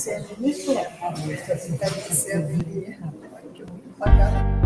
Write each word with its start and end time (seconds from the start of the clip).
Você 0.00 0.18
me 0.38 0.50
leva. 0.54 1.10
Você 1.10 1.72
deve 1.72 2.14
ser 2.14 2.36
a 2.36 2.40
que 3.52 3.60
eu 3.60 3.66
vou 3.66 4.59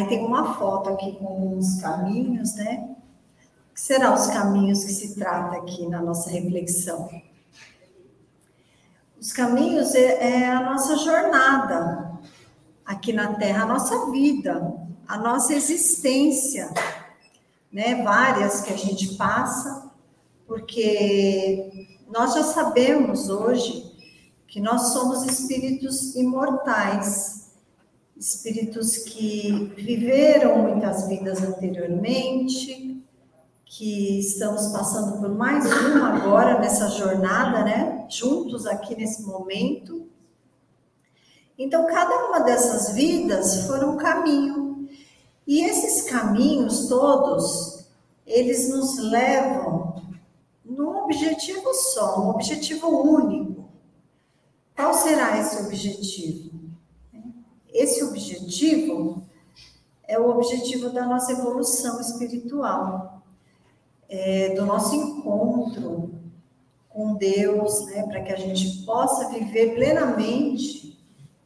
Aí 0.00 0.08
tem 0.08 0.24
uma 0.24 0.54
foto 0.54 0.88
aqui 0.88 1.12
com 1.16 1.58
os 1.58 1.80
caminhos, 1.82 2.54
né? 2.54 2.96
O 3.70 3.74
que 3.74 3.80
serão 3.80 4.14
os 4.14 4.28
caminhos 4.28 4.82
que 4.82 4.92
se 4.92 5.14
trata 5.14 5.56
aqui 5.56 5.86
na 5.86 6.00
nossa 6.00 6.30
reflexão? 6.30 7.10
Os 9.20 9.30
caminhos 9.30 9.94
é, 9.94 10.40
é 10.40 10.50
a 10.50 10.62
nossa 10.62 10.96
jornada 10.96 12.18
aqui 12.86 13.12
na 13.12 13.34
Terra, 13.34 13.64
a 13.64 13.66
nossa 13.66 14.10
vida, 14.10 14.74
a 15.06 15.18
nossa 15.18 15.52
existência 15.52 16.72
né? 17.70 18.02
Várias 18.02 18.62
que 18.62 18.72
a 18.72 18.76
gente 18.76 19.16
passa, 19.16 19.92
porque 20.46 21.94
nós 22.08 22.34
já 22.34 22.42
sabemos 22.42 23.28
hoje 23.28 23.94
que 24.48 24.60
nós 24.60 24.92
somos 24.92 25.24
espíritos 25.24 26.16
imortais, 26.16 27.49
espíritos 28.20 28.98
que 28.98 29.72
viveram 29.74 30.58
muitas 30.58 31.08
vidas 31.08 31.42
anteriormente, 31.42 33.02
que 33.64 34.18
estamos 34.18 34.66
passando 34.66 35.18
por 35.18 35.30
mais 35.30 35.64
uma 35.64 36.16
agora 36.16 36.58
nessa 36.58 36.88
jornada, 36.90 37.64
né? 37.64 38.06
Juntos 38.10 38.66
aqui 38.66 38.94
nesse 38.94 39.22
momento. 39.22 40.06
Então, 41.58 41.86
cada 41.86 42.26
uma 42.26 42.40
dessas 42.40 42.92
vidas 42.94 43.66
foram 43.66 43.94
um 43.94 43.96
caminho 43.96 44.86
e 45.46 45.62
esses 45.62 46.02
caminhos 46.10 46.88
todos, 46.88 47.86
eles 48.26 48.68
nos 48.68 48.98
levam 48.98 49.94
num 50.62 51.04
objetivo 51.04 51.72
só, 51.72 52.20
um 52.20 52.28
objetivo 52.28 52.86
único. 52.86 53.64
Qual 54.76 54.92
será 54.92 55.38
esse 55.40 55.56
objetivo? 55.64 56.49
Esse 57.72 58.02
objetivo 58.04 59.22
é 60.06 60.18
o 60.18 60.28
objetivo 60.30 60.90
da 60.90 61.06
nossa 61.06 61.32
evolução 61.32 62.00
espiritual, 62.00 63.22
é, 64.08 64.54
do 64.54 64.66
nosso 64.66 64.94
encontro 64.94 66.14
com 66.88 67.14
Deus, 67.14 67.86
né, 67.86 68.02
para 68.04 68.22
que 68.22 68.32
a 68.32 68.36
gente 68.36 68.84
possa 68.84 69.28
viver 69.28 69.74
plenamente 69.74 70.98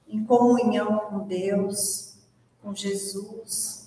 em 0.09 0.25
comunhão 0.25 0.99
com 1.11 1.21
Deus, 1.27 2.15
com 2.63 2.75
Jesus, 2.75 3.85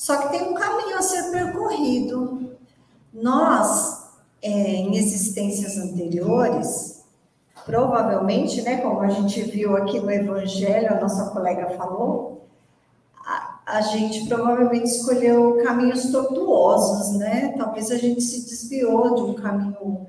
só 0.00 0.16
que 0.16 0.30
tem 0.30 0.48
um 0.48 0.54
caminho 0.54 0.96
a 0.96 1.02
ser 1.02 1.30
percorrido. 1.30 2.56
Nós, 3.12 4.08
é, 4.40 4.48
em 4.48 4.96
existências 4.96 5.76
anteriores, 5.76 6.89
provavelmente, 7.64 8.62
né, 8.62 8.78
como 8.78 9.00
a 9.00 9.08
gente 9.08 9.42
viu 9.42 9.76
aqui 9.76 10.00
no 10.00 10.10
Evangelho, 10.10 10.92
a 10.92 11.00
nossa 11.00 11.30
colega 11.30 11.70
falou, 11.76 12.46
a, 13.24 13.60
a 13.66 13.80
gente 13.80 14.26
provavelmente 14.26 14.86
escolheu 14.86 15.62
caminhos 15.62 16.10
tortuosos, 16.10 17.18
né? 17.18 17.54
Talvez 17.56 17.90
a 17.90 17.96
gente 17.96 18.20
se 18.20 18.48
desviou 18.48 19.14
de 19.14 19.22
um 19.22 19.34
caminho 19.34 20.06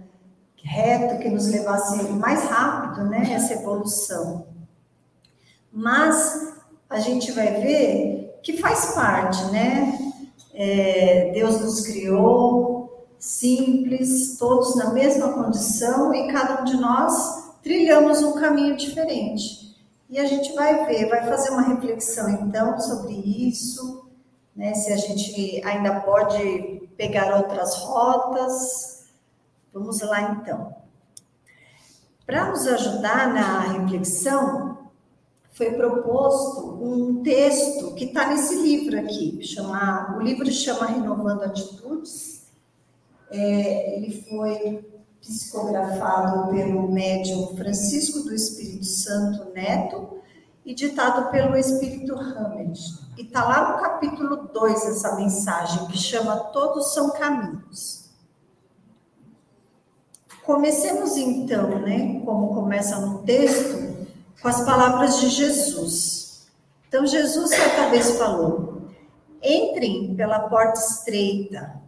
reto 0.63 1.19
que 1.19 1.29
nos 1.29 1.47
levasse 1.47 2.03
mais 2.13 2.43
rápido, 2.43 3.05
né, 3.05 3.33
essa 3.33 3.53
evolução. 3.53 4.45
Mas 5.71 6.53
a 6.89 6.99
gente 6.99 7.31
vai 7.31 7.61
ver 7.61 8.39
que 8.43 8.57
faz 8.57 8.93
parte, 8.93 9.43
né? 9.45 9.97
É, 10.53 11.31
Deus 11.33 11.61
nos 11.61 11.81
criou 11.81 13.07
simples, 13.17 14.37
todos 14.37 14.75
na 14.75 14.91
mesma 14.91 15.29
condição 15.33 16.13
e 16.13 16.27
cada 16.31 16.61
um 16.61 16.65
de 16.65 16.75
nós 16.75 17.40
trilhamos 17.61 18.21
um 18.21 18.33
caminho 18.33 18.75
diferente. 18.75 19.75
E 20.09 20.19
a 20.19 20.25
gente 20.25 20.53
vai 20.53 20.85
ver, 20.85 21.07
vai 21.07 21.25
fazer 21.25 21.51
uma 21.51 21.61
reflexão 21.61 22.29
então 22.29 22.79
sobre 22.79 23.13
isso, 23.13 24.09
né? 24.55 24.73
Se 24.73 24.91
a 24.91 24.97
gente 24.97 25.61
ainda 25.63 26.01
pode 26.01 26.89
pegar 26.97 27.37
outras 27.37 27.75
rotas. 27.75 29.05
Vamos 29.73 30.01
lá 30.01 30.33
então. 30.33 30.75
Para 32.25 32.49
nos 32.49 32.67
ajudar 32.67 33.33
na 33.33 33.59
reflexão, 33.59 34.89
foi 35.53 35.71
proposto 35.71 36.83
um 36.83 37.21
texto 37.23 37.93
que 37.95 38.05
está 38.05 38.27
nesse 38.27 38.55
livro 38.55 38.99
aqui, 38.99 39.39
chama, 39.43 40.15
o 40.17 40.21
livro 40.21 40.49
chama 40.51 40.87
Renovando 40.87 41.43
Atitudes. 41.43 42.47
É, 43.29 43.95
ele 43.95 44.21
foi 44.23 44.90
psicografado 45.21 46.49
pelo 46.51 46.91
médium 46.91 47.55
Francisco 47.55 48.21
do 48.21 48.33
Espírito 48.33 48.85
Santo 48.85 49.53
Neto 49.53 50.19
e 50.65 50.73
ditado 50.73 51.31
pelo 51.31 51.55
Espírito 51.55 52.15
Hamed. 52.15 52.79
E 53.17 53.21
está 53.21 53.43
lá 53.43 53.71
no 53.71 53.81
capítulo 53.81 54.49
2 54.51 54.85
essa 54.87 55.15
mensagem, 55.15 55.85
que 55.87 55.97
chama 55.97 56.35
Todos 56.51 56.93
são 56.93 57.11
caminhos. 57.11 58.09
Comecemos 60.43 61.15
então, 61.17 61.79
né, 61.79 62.19
como 62.25 62.55
começa 62.55 62.99
no 62.99 63.19
texto, 63.19 64.07
com 64.41 64.47
as 64.47 64.65
palavras 64.65 65.19
de 65.19 65.29
Jesus. 65.29 66.47
Então, 66.87 67.05
Jesus 67.05 67.51
certa 67.51 67.89
vez 67.89 68.17
falou: 68.17 68.87
Entrem 69.41 70.15
pela 70.15 70.49
porta 70.49 70.79
estreita, 70.79 71.79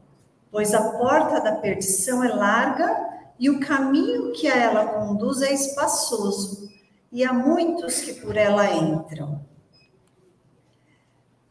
pois 0.51 0.73
a 0.73 0.91
porta 0.91 1.41
da 1.41 1.53
perdição 1.53 2.23
é 2.23 2.29
larga 2.29 3.12
e 3.43 3.49
o 3.49 3.59
caminho 3.59 4.31
que 4.31 4.47
a 4.47 4.55
ela 4.55 4.85
conduz 4.85 5.41
é 5.41 5.51
espaçoso, 5.51 6.71
e 7.11 7.25
há 7.25 7.33
muitos 7.33 7.99
que 7.99 8.13
por 8.13 8.37
ela 8.37 8.73
entram. 8.73 9.45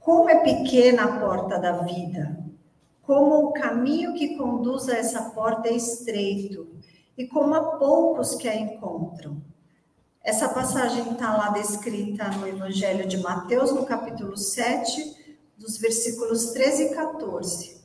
Como 0.00 0.26
é 0.30 0.36
pequena 0.36 1.04
a 1.04 1.20
porta 1.20 1.58
da 1.58 1.82
vida, 1.82 2.42
como 3.02 3.44
o 3.44 3.52
caminho 3.52 4.14
que 4.14 4.38
conduz 4.38 4.88
a 4.88 4.96
essa 4.96 5.20
porta 5.32 5.68
é 5.68 5.74
estreito, 5.74 6.66
e 7.14 7.26
como 7.26 7.54
há 7.54 7.76
poucos 7.76 8.36
que 8.36 8.48
a 8.48 8.56
encontram. 8.56 9.42
Essa 10.24 10.48
passagem 10.48 11.12
está 11.12 11.36
lá 11.36 11.50
descrita 11.50 12.26
no 12.30 12.48
Evangelho 12.48 13.06
de 13.06 13.18
Mateus, 13.18 13.70
no 13.70 13.84
capítulo 13.84 14.34
7, 14.34 15.42
dos 15.58 15.76
versículos 15.76 16.52
13 16.52 16.84
e 16.84 16.94
14. 16.94 17.81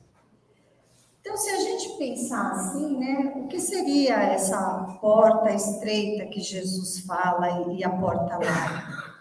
Então, 1.28 1.36
se 1.36 1.50
a 1.50 1.60
gente 1.60 1.90
pensar 1.98 2.52
assim, 2.54 2.98
né, 2.98 3.34
o 3.36 3.50
que 3.50 3.60
seria 3.60 4.16
essa 4.16 4.98
porta 5.02 5.52
estreita 5.52 6.26
que 6.28 6.40
Jesus 6.40 7.02
fala 7.02 7.74
e 7.74 7.84
a 7.84 7.90
porta 7.90 8.38
larga? 8.38 9.14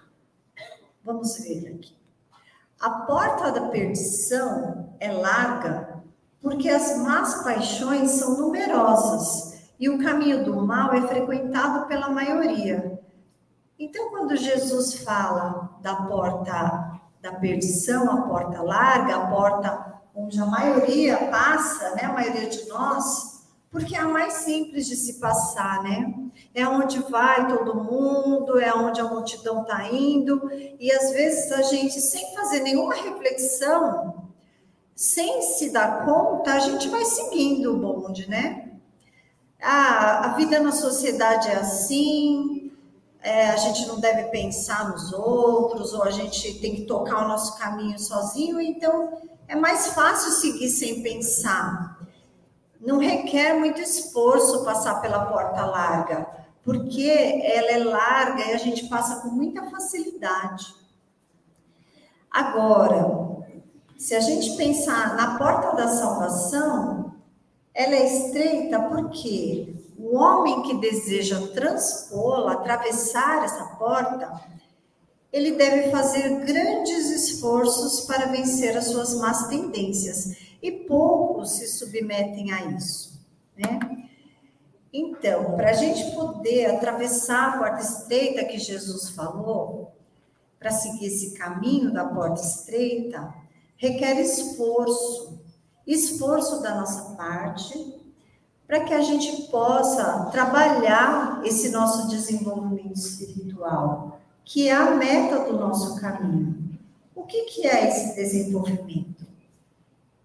Vamos 1.05 1.37
ver 1.39 1.75
aqui. 1.75 1.97
A 2.79 2.91
porta 2.91 3.51
da 3.51 3.71
perdição 3.71 4.95
é 5.01 5.11
larga 5.11 6.01
porque 6.41 6.69
as 6.69 6.97
más 6.99 7.43
paixões 7.43 8.13
são 8.13 8.39
numerosas 8.39 9.69
e 9.77 9.91
o 9.91 9.99
caminho 9.99 10.45
do 10.45 10.65
mal 10.65 10.95
é 10.95 11.09
frequentado 11.09 11.89
pela 11.89 12.09
maioria. 12.09 13.01
Então, 13.77 14.11
quando 14.11 14.37
Jesus 14.37 14.95
fala 15.03 15.77
da 15.83 15.97
porta 15.97 17.01
da 17.21 17.33
perdição, 17.33 18.09
a 18.09 18.23
porta 18.29 18.63
larga, 18.63 19.17
a 19.17 19.27
porta 19.27 19.96
onde 20.17 20.41
a 20.41 20.47
maioria 20.47 21.17
passa, 21.31 21.95
né, 21.95 22.05
a 22.05 22.13
maioria 22.13 22.49
de 22.49 22.67
nós, 22.69 23.45
porque 23.71 23.95
é 23.95 24.01
a 24.01 24.09
mais 24.09 24.33
simples 24.33 24.87
de 24.87 24.97
se 24.97 25.21
passar, 25.21 25.83
né? 25.83 26.15
É 26.55 26.67
onde 26.67 26.99
vai 27.11 27.47
todo 27.47 27.75
mundo, 27.75 28.59
é 28.59 28.75
onde 28.75 29.01
a 29.01 29.05
multidão 29.05 29.63
está 29.63 29.87
indo, 29.93 30.51
e 30.81 30.91
às 30.91 31.11
vezes 31.11 31.53
a 31.53 31.61
gente, 31.63 32.01
sem 32.01 32.35
fazer 32.35 32.61
nenhuma 32.61 32.95
reflexão, 32.95 34.31
sem 34.95 35.43
se 35.43 35.71
dar 35.71 36.07
conta, 36.07 36.55
a 36.55 36.59
gente 36.59 36.89
vai 36.89 37.05
seguindo 37.05 37.75
o 37.75 37.79
bonde, 37.79 38.29
né? 38.31 38.73
Ah, 39.61 40.27
a 40.27 40.29
vida 40.37 40.59
na 40.59 40.73
sociedade 40.73 41.49
é 41.49 41.57
assim, 41.57 42.66
é, 43.27 43.49
a 43.49 43.57
gente 43.57 43.89
não 43.89 43.99
deve 43.99 44.31
pensar 44.31 44.89
nos 44.89 45.13
outros, 45.13 45.93
ou 45.93 46.05
a 46.05 46.13
gente 46.13 46.61
tem 46.61 46.77
que 46.77 46.83
tocar 46.83 47.25
o 47.25 47.29
nosso 47.29 47.59
caminho 47.59 47.99
sozinho, 47.99 48.61
então 48.61 49.21
é 49.49 49.57
mais 49.57 49.89
fácil 49.89 50.31
seguir 50.31 50.69
sem 50.69 51.03
pensar. 51.03 51.99
Não 52.81 53.01
requer 53.01 53.55
muito 53.55 53.81
esforço 53.81 54.65
passar 54.65 55.01
pela 55.01 55.27
porta 55.27 55.67
larga, 55.67 56.25
porque 56.63 57.11
ela 57.45 57.73
é 57.73 57.79
larga 57.83 58.45
e 58.45 58.53
a 58.53 58.59
gente 58.59 58.87
passa 58.87 59.21
com 59.21 59.29
muita 59.29 59.69
facilidade. 59.71 60.73
Agora, 62.31 63.43
se 63.99 64.15
a 64.15 64.21
gente 64.21 64.57
pensar 64.57 65.17
na 65.17 65.37
porta 65.37 65.75
da 65.75 65.89
salvação, 65.89 67.13
ela 67.75 67.97
é 67.97 68.07
estreita 68.07 68.81
porque 68.83 69.76
o 69.99 70.17
homem 70.17 70.63
que 70.63 70.79
deseja 70.79 71.41
transpô-la, 71.49 72.53
atravessar 72.53 73.45
essa 73.45 73.65
porta, 73.77 74.41
ele 75.33 75.53
deve 75.53 75.91
fazer 75.91 76.45
grandes 76.45 77.11
esforços 77.11 78.07
para 78.07 78.27
vencer 78.27 78.77
as 78.77 78.87
suas 78.87 79.15
más 79.15 79.49
tendências, 79.49 80.37
e 80.63 80.71
poucos 80.71 81.57
se 81.57 81.67
submetem 81.67 82.53
a 82.53 82.65
isso, 82.73 83.21
né? 83.57 83.79
Então, 84.93 85.57
para 85.57 85.71
a 85.71 85.75
gente 85.75 86.15
poder 86.15 86.67
atravessar 86.67 87.49
a 87.49 87.59
porta 87.59 87.83
estreita 87.83 88.45
que 88.45 88.59
Jesus 88.59 89.11
falou, 89.11 89.93
para 90.59 90.71
seguir 90.71 91.07
esse 91.07 91.35
caminho 91.35 91.93
da 91.93 92.07
porta 92.07 92.41
estreita, 92.41 93.35
requer 93.77 94.19
esforço, 94.21 95.39
esforço 95.87 96.63
da 96.63 96.75
nossa 96.77 97.15
parte, 97.15 97.95
para 98.67 98.81
que 98.81 98.93
a 98.93 99.01
gente 99.01 99.43
possa 99.45 100.29
trabalhar 100.33 101.41
esse 101.45 101.71
nosso 101.71 102.09
desenvolvimento 102.09 102.97
espiritual, 102.97 104.19
que 104.45 104.69
é 104.69 104.75
a 104.75 104.91
meta 104.91 105.41
do 105.41 105.57
nosso 105.57 106.01
caminho. 106.01 106.67
O 107.15 107.23
que, 107.23 107.45
que 107.45 107.67
é 107.67 107.89
esse 107.89 108.15
desenvolvimento? 108.15 109.27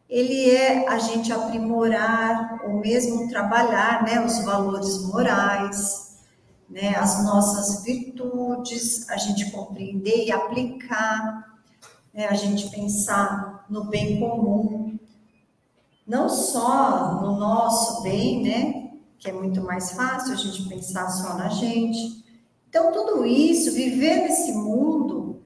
Ele 0.10 0.50
é 0.50 0.88
a 0.90 0.98
gente 0.98 1.32
aprimorar 1.32 2.62
ou 2.66 2.80
mesmo 2.80 3.30
trabalhar 3.30 4.04
né, 4.04 4.24
os 4.26 4.44
valores 4.44 5.02
morais, 5.06 6.18
né, 6.70 6.96
as 6.96 7.24
nossas 7.24 7.84
virtudes, 7.84 9.10
a 9.10 9.18
gente 9.18 9.52
compreender 9.52 10.26
e 10.26 10.32
aplicar, 10.32 11.60
né, 12.14 12.28
a 12.28 12.34
gente 12.34 12.70
pensar 12.70 13.66
no 13.70 13.86
bem 13.86 14.20
comum, 14.20 14.81
não 16.12 16.28
só 16.28 17.22
no 17.22 17.38
nosso 17.38 18.02
bem, 18.02 18.44
né? 18.44 18.92
Que 19.18 19.30
é 19.30 19.34
muito 19.34 19.62
mais 19.62 19.94
fácil 19.94 20.34
a 20.34 20.36
gente 20.36 20.68
pensar 20.68 21.10
só 21.10 21.36
na 21.36 21.48
gente. 21.48 22.22
Então, 22.68 22.92
tudo 22.92 23.26
isso, 23.26 23.72
viver 23.72 24.18
nesse 24.18 24.52
mundo, 24.52 25.42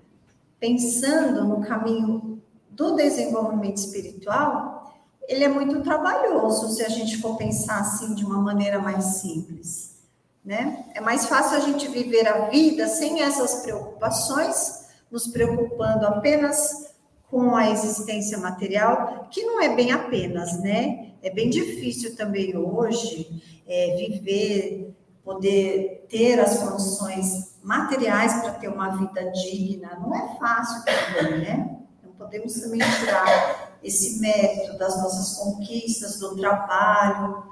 pensando 0.59 1.43
no 1.43 1.61
caminho 1.61 2.41
do 2.71 2.95
desenvolvimento 2.95 3.77
espiritual, 3.77 4.91
ele 5.27 5.43
é 5.43 5.47
muito 5.47 5.83
trabalhoso 5.83 6.69
se 6.69 6.83
a 6.83 6.89
gente 6.89 7.21
for 7.21 7.37
pensar 7.37 7.81
assim 7.81 8.15
de 8.15 8.25
uma 8.25 8.41
maneira 8.41 8.79
mais 8.79 9.03
simples, 9.21 9.99
né? 10.43 10.83
É 10.95 10.99
mais 10.99 11.27
fácil 11.27 11.57
a 11.57 11.59
gente 11.59 11.87
viver 11.89 12.27
a 12.27 12.49
vida 12.49 12.87
sem 12.87 13.21
essas 13.21 13.61
preocupações, 13.61 14.87
nos 15.11 15.27
preocupando 15.27 16.07
apenas 16.07 16.84
com 17.29 17.55
a 17.55 17.69
existência 17.69 18.37
material, 18.37 19.27
que 19.31 19.43
não 19.43 19.61
é 19.61 19.75
bem 19.75 19.91
apenas, 19.91 20.59
né? 20.59 21.11
É 21.21 21.29
bem 21.29 21.49
difícil 21.49 22.15
também 22.15 22.55
hoje 22.55 23.61
é, 23.67 23.95
viver, 23.97 24.95
poder 25.23 26.05
ter 26.07 26.39
as 26.39 26.59
condições 26.59 27.55
materiais 27.63 28.41
para 28.41 28.51
ter 28.51 28.67
uma 28.67 28.89
vida 28.95 29.31
digna. 29.31 29.97
Não 29.99 30.15
é 30.15 30.37
fácil 30.37 30.83
também, 30.85 31.39
né? 31.39 31.77
Não 32.03 32.11
podemos 32.11 32.53
também 32.53 32.79
tirar 32.99 33.75
esse 33.83 34.19
mérito 34.19 34.77
das 34.77 35.01
nossas 35.01 35.37
conquistas, 35.37 36.19
do 36.19 36.35
trabalho, 36.35 37.43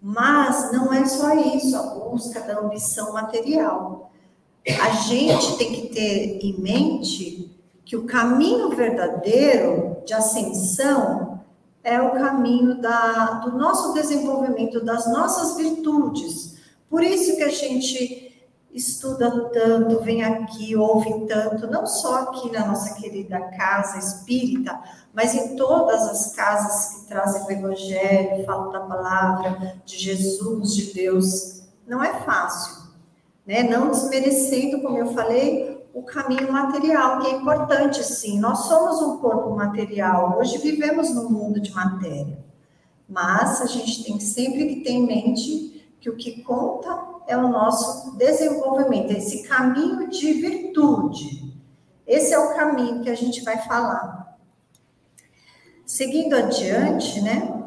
mas 0.00 0.72
não 0.72 0.92
é 0.92 1.04
só 1.06 1.34
isso, 1.34 1.76
a 1.76 1.82
busca 1.82 2.40
da 2.40 2.58
ambição 2.58 3.12
material. 3.12 4.12
A 4.80 4.90
gente 4.90 5.56
tem 5.56 5.72
que 5.72 5.88
ter 5.88 6.38
em 6.42 6.60
mente 6.60 7.61
que 7.92 7.96
o 7.98 8.06
caminho 8.06 8.70
verdadeiro 8.70 9.98
de 10.06 10.14
ascensão 10.14 11.42
é 11.84 12.00
o 12.00 12.12
caminho 12.12 12.80
da, 12.80 13.40
do 13.44 13.58
nosso 13.58 13.92
desenvolvimento, 13.92 14.82
das 14.82 15.12
nossas 15.12 15.58
virtudes. 15.58 16.56
Por 16.88 17.02
isso 17.02 17.36
que 17.36 17.42
a 17.42 17.50
gente 17.50 18.48
estuda 18.72 19.50
tanto, 19.50 20.00
vem 20.00 20.24
aqui, 20.24 20.74
ouve 20.74 21.26
tanto, 21.26 21.66
não 21.66 21.86
só 21.86 22.22
aqui 22.22 22.50
na 22.50 22.66
nossa 22.66 22.94
querida 22.94 23.38
casa 23.58 23.98
espírita, 23.98 24.80
mas 25.12 25.34
em 25.34 25.54
todas 25.54 26.00
as 26.08 26.34
casas 26.34 26.94
que 26.94 27.08
trazem 27.08 27.44
o 27.44 27.50
Evangelho, 27.50 28.46
falam 28.46 28.72
da 28.72 28.80
palavra 28.80 29.82
de 29.84 29.98
Jesus, 29.98 30.74
de 30.74 30.94
Deus. 30.94 31.64
Não 31.86 32.02
é 32.02 32.20
fácil, 32.20 32.84
né? 33.46 33.62
Não 33.62 33.90
desmerecendo, 33.90 34.80
como 34.80 34.96
eu 34.96 35.12
falei, 35.12 35.71
o 35.94 36.02
caminho 36.02 36.50
material, 36.50 37.20
que 37.20 37.26
é 37.28 37.32
importante, 37.32 38.02
sim. 38.02 38.40
Nós 38.40 38.60
somos 38.60 39.02
um 39.02 39.18
corpo 39.18 39.54
material, 39.54 40.38
hoje 40.38 40.58
vivemos 40.58 41.14
num 41.14 41.28
mundo 41.28 41.60
de 41.60 41.72
matéria. 41.72 42.42
Mas 43.08 43.60
a 43.60 43.66
gente 43.66 44.04
tem 44.04 44.18
sempre 44.18 44.66
que 44.66 44.80
ter 44.80 44.92
em 44.92 45.06
mente 45.06 45.94
que 46.00 46.08
o 46.08 46.16
que 46.16 46.42
conta 46.42 47.12
é 47.26 47.36
o 47.36 47.48
nosso 47.48 48.16
desenvolvimento, 48.16 49.12
esse 49.12 49.46
caminho 49.46 50.08
de 50.08 50.32
virtude. 50.32 51.52
Esse 52.06 52.32
é 52.32 52.38
o 52.38 52.54
caminho 52.54 53.02
que 53.02 53.10
a 53.10 53.14
gente 53.14 53.42
vai 53.42 53.58
falar. 53.58 54.36
Seguindo 55.86 56.34
adiante, 56.34 57.20
né? 57.20 57.62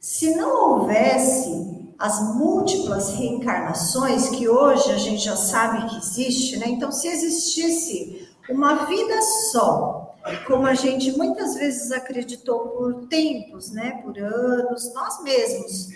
Se 0.00 0.34
não 0.34 0.70
houvesse 0.70 1.69
as 2.00 2.34
múltiplas 2.34 3.10
reencarnações 3.10 4.30
que 4.30 4.48
hoje 4.48 4.90
a 4.90 4.96
gente 4.96 5.22
já 5.22 5.36
sabe 5.36 5.86
que 5.86 5.98
existe, 5.98 6.56
né? 6.56 6.66
Então, 6.66 6.90
se 6.90 7.06
existisse 7.06 8.26
uma 8.48 8.86
vida 8.86 9.20
só, 9.52 10.16
como 10.46 10.66
a 10.66 10.72
gente 10.72 11.12
muitas 11.12 11.56
vezes 11.56 11.92
acreditou 11.92 12.68
por 12.68 13.06
tempos, 13.06 13.70
né? 13.70 14.00
Por 14.02 14.18
anos, 14.18 14.94
nós 14.94 15.22
mesmos, 15.22 15.88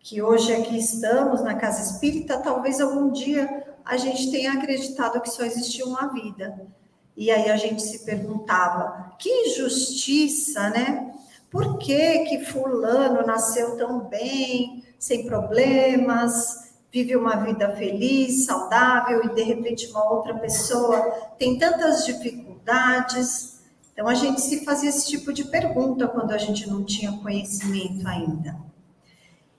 que 0.00 0.22
hoje 0.22 0.50
aqui 0.54 0.78
estamos 0.78 1.42
na 1.42 1.56
casa 1.56 1.82
espírita, 1.82 2.38
talvez 2.38 2.80
algum 2.80 3.10
dia 3.12 3.66
a 3.84 3.98
gente 3.98 4.30
tenha 4.30 4.54
acreditado 4.54 5.20
que 5.20 5.28
só 5.28 5.44
existia 5.44 5.84
uma 5.84 6.06
vida. 6.06 6.66
E 7.14 7.30
aí 7.30 7.50
a 7.50 7.56
gente 7.58 7.82
se 7.82 8.06
perguntava: 8.06 9.12
que 9.18 9.28
injustiça, 9.28 10.70
né? 10.70 11.12
Por 11.50 11.76
que 11.76 12.20
que 12.20 12.46
fulano 12.46 13.26
nasceu 13.26 13.76
tão 13.76 14.00
bem? 14.00 14.87
Sem 14.98 15.26
problemas, 15.26 16.68
vive 16.90 17.14
uma 17.16 17.36
vida 17.36 17.70
feliz, 17.76 18.46
saudável 18.46 19.24
e 19.24 19.34
de 19.34 19.42
repente 19.42 19.86
uma 19.90 20.12
outra 20.12 20.34
pessoa 20.34 21.00
tem 21.38 21.58
tantas 21.58 22.04
dificuldades. 22.04 23.60
Então 23.92 24.08
a 24.08 24.14
gente 24.14 24.40
se 24.40 24.64
fazia 24.64 24.88
esse 24.88 25.08
tipo 25.08 25.32
de 25.32 25.44
pergunta 25.44 26.08
quando 26.08 26.32
a 26.32 26.38
gente 26.38 26.68
não 26.68 26.84
tinha 26.84 27.12
conhecimento 27.18 28.06
ainda. 28.06 28.56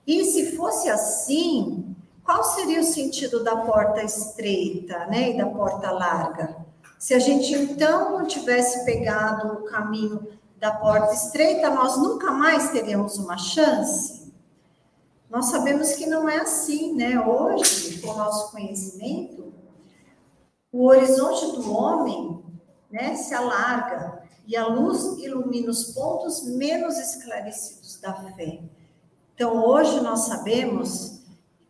E 0.06 0.24
se 0.24 0.56
fosse 0.56 0.88
assim, 0.88 1.94
qual 2.24 2.42
seria 2.42 2.80
o 2.80 2.84
sentido 2.84 3.44
da 3.44 3.56
porta 3.56 4.02
estreita, 4.02 5.06
né, 5.06 5.30
e 5.30 5.36
da 5.38 5.46
porta 5.46 5.90
larga? 5.90 6.56
Se 6.98 7.14
a 7.14 7.18
gente 7.18 7.54
então 7.54 8.18
não 8.18 8.26
tivesse 8.26 8.84
pegado 8.84 9.48
o 9.52 9.64
caminho 9.64 10.26
da 10.58 10.70
porta 10.70 11.14
estreita, 11.14 11.70
nós 11.70 11.96
nunca 11.96 12.30
mais 12.30 12.70
teríamos 12.70 13.18
uma 13.18 13.38
chance? 13.38 14.19
Nós 15.30 15.46
sabemos 15.46 15.92
que 15.92 16.06
não 16.06 16.28
é 16.28 16.38
assim, 16.38 16.92
né? 16.92 17.24
Hoje, 17.24 18.00
com 18.00 18.08
o 18.08 18.16
nosso 18.16 18.50
conhecimento, 18.50 19.54
o 20.72 20.86
horizonte 20.86 21.52
do 21.52 21.72
homem 21.72 22.44
né, 22.90 23.14
se 23.14 23.32
alarga 23.32 24.24
e 24.44 24.56
a 24.56 24.66
luz 24.66 25.18
ilumina 25.22 25.70
os 25.70 25.92
pontos 25.92 26.44
menos 26.44 26.98
esclarecidos 26.98 28.00
da 28.00 28.12
fé. 28.12 28.60
Então, 29.32 29.64
hoje 29.64 30.00
nós 30.00 30.26
sabemos 30.26 31.22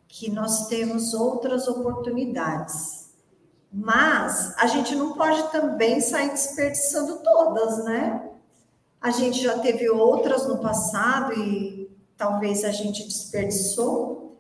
que 0.08 0.30
nós 0.30 0.66
temos 0.68 1.12
outras 1.12 1.68
oportunidades, 1.68 3.10
mas 3.70 4.56
a 4.56 4.66
gente 4.68 4.96
não 4.96 5.12
pode 5.12 5.52
também 5.52 6.00
sair 6.00 6.30
desperdiçando 6.30 7.18
todas, 7.18 7.84
né? 7.84 8.26
A 8.98 9.10
gente 9.10 9.42
já 9.42 9.58
teve 9.58 9.88
outras 9.90 10.48
no 10.48 10.58
passado 10.58 11.34
e 11.34 11.79
talvez 12.20 12.64
a 12.66 12.70
gente 12.70 13.02
desperdiçou, 13.04 14.38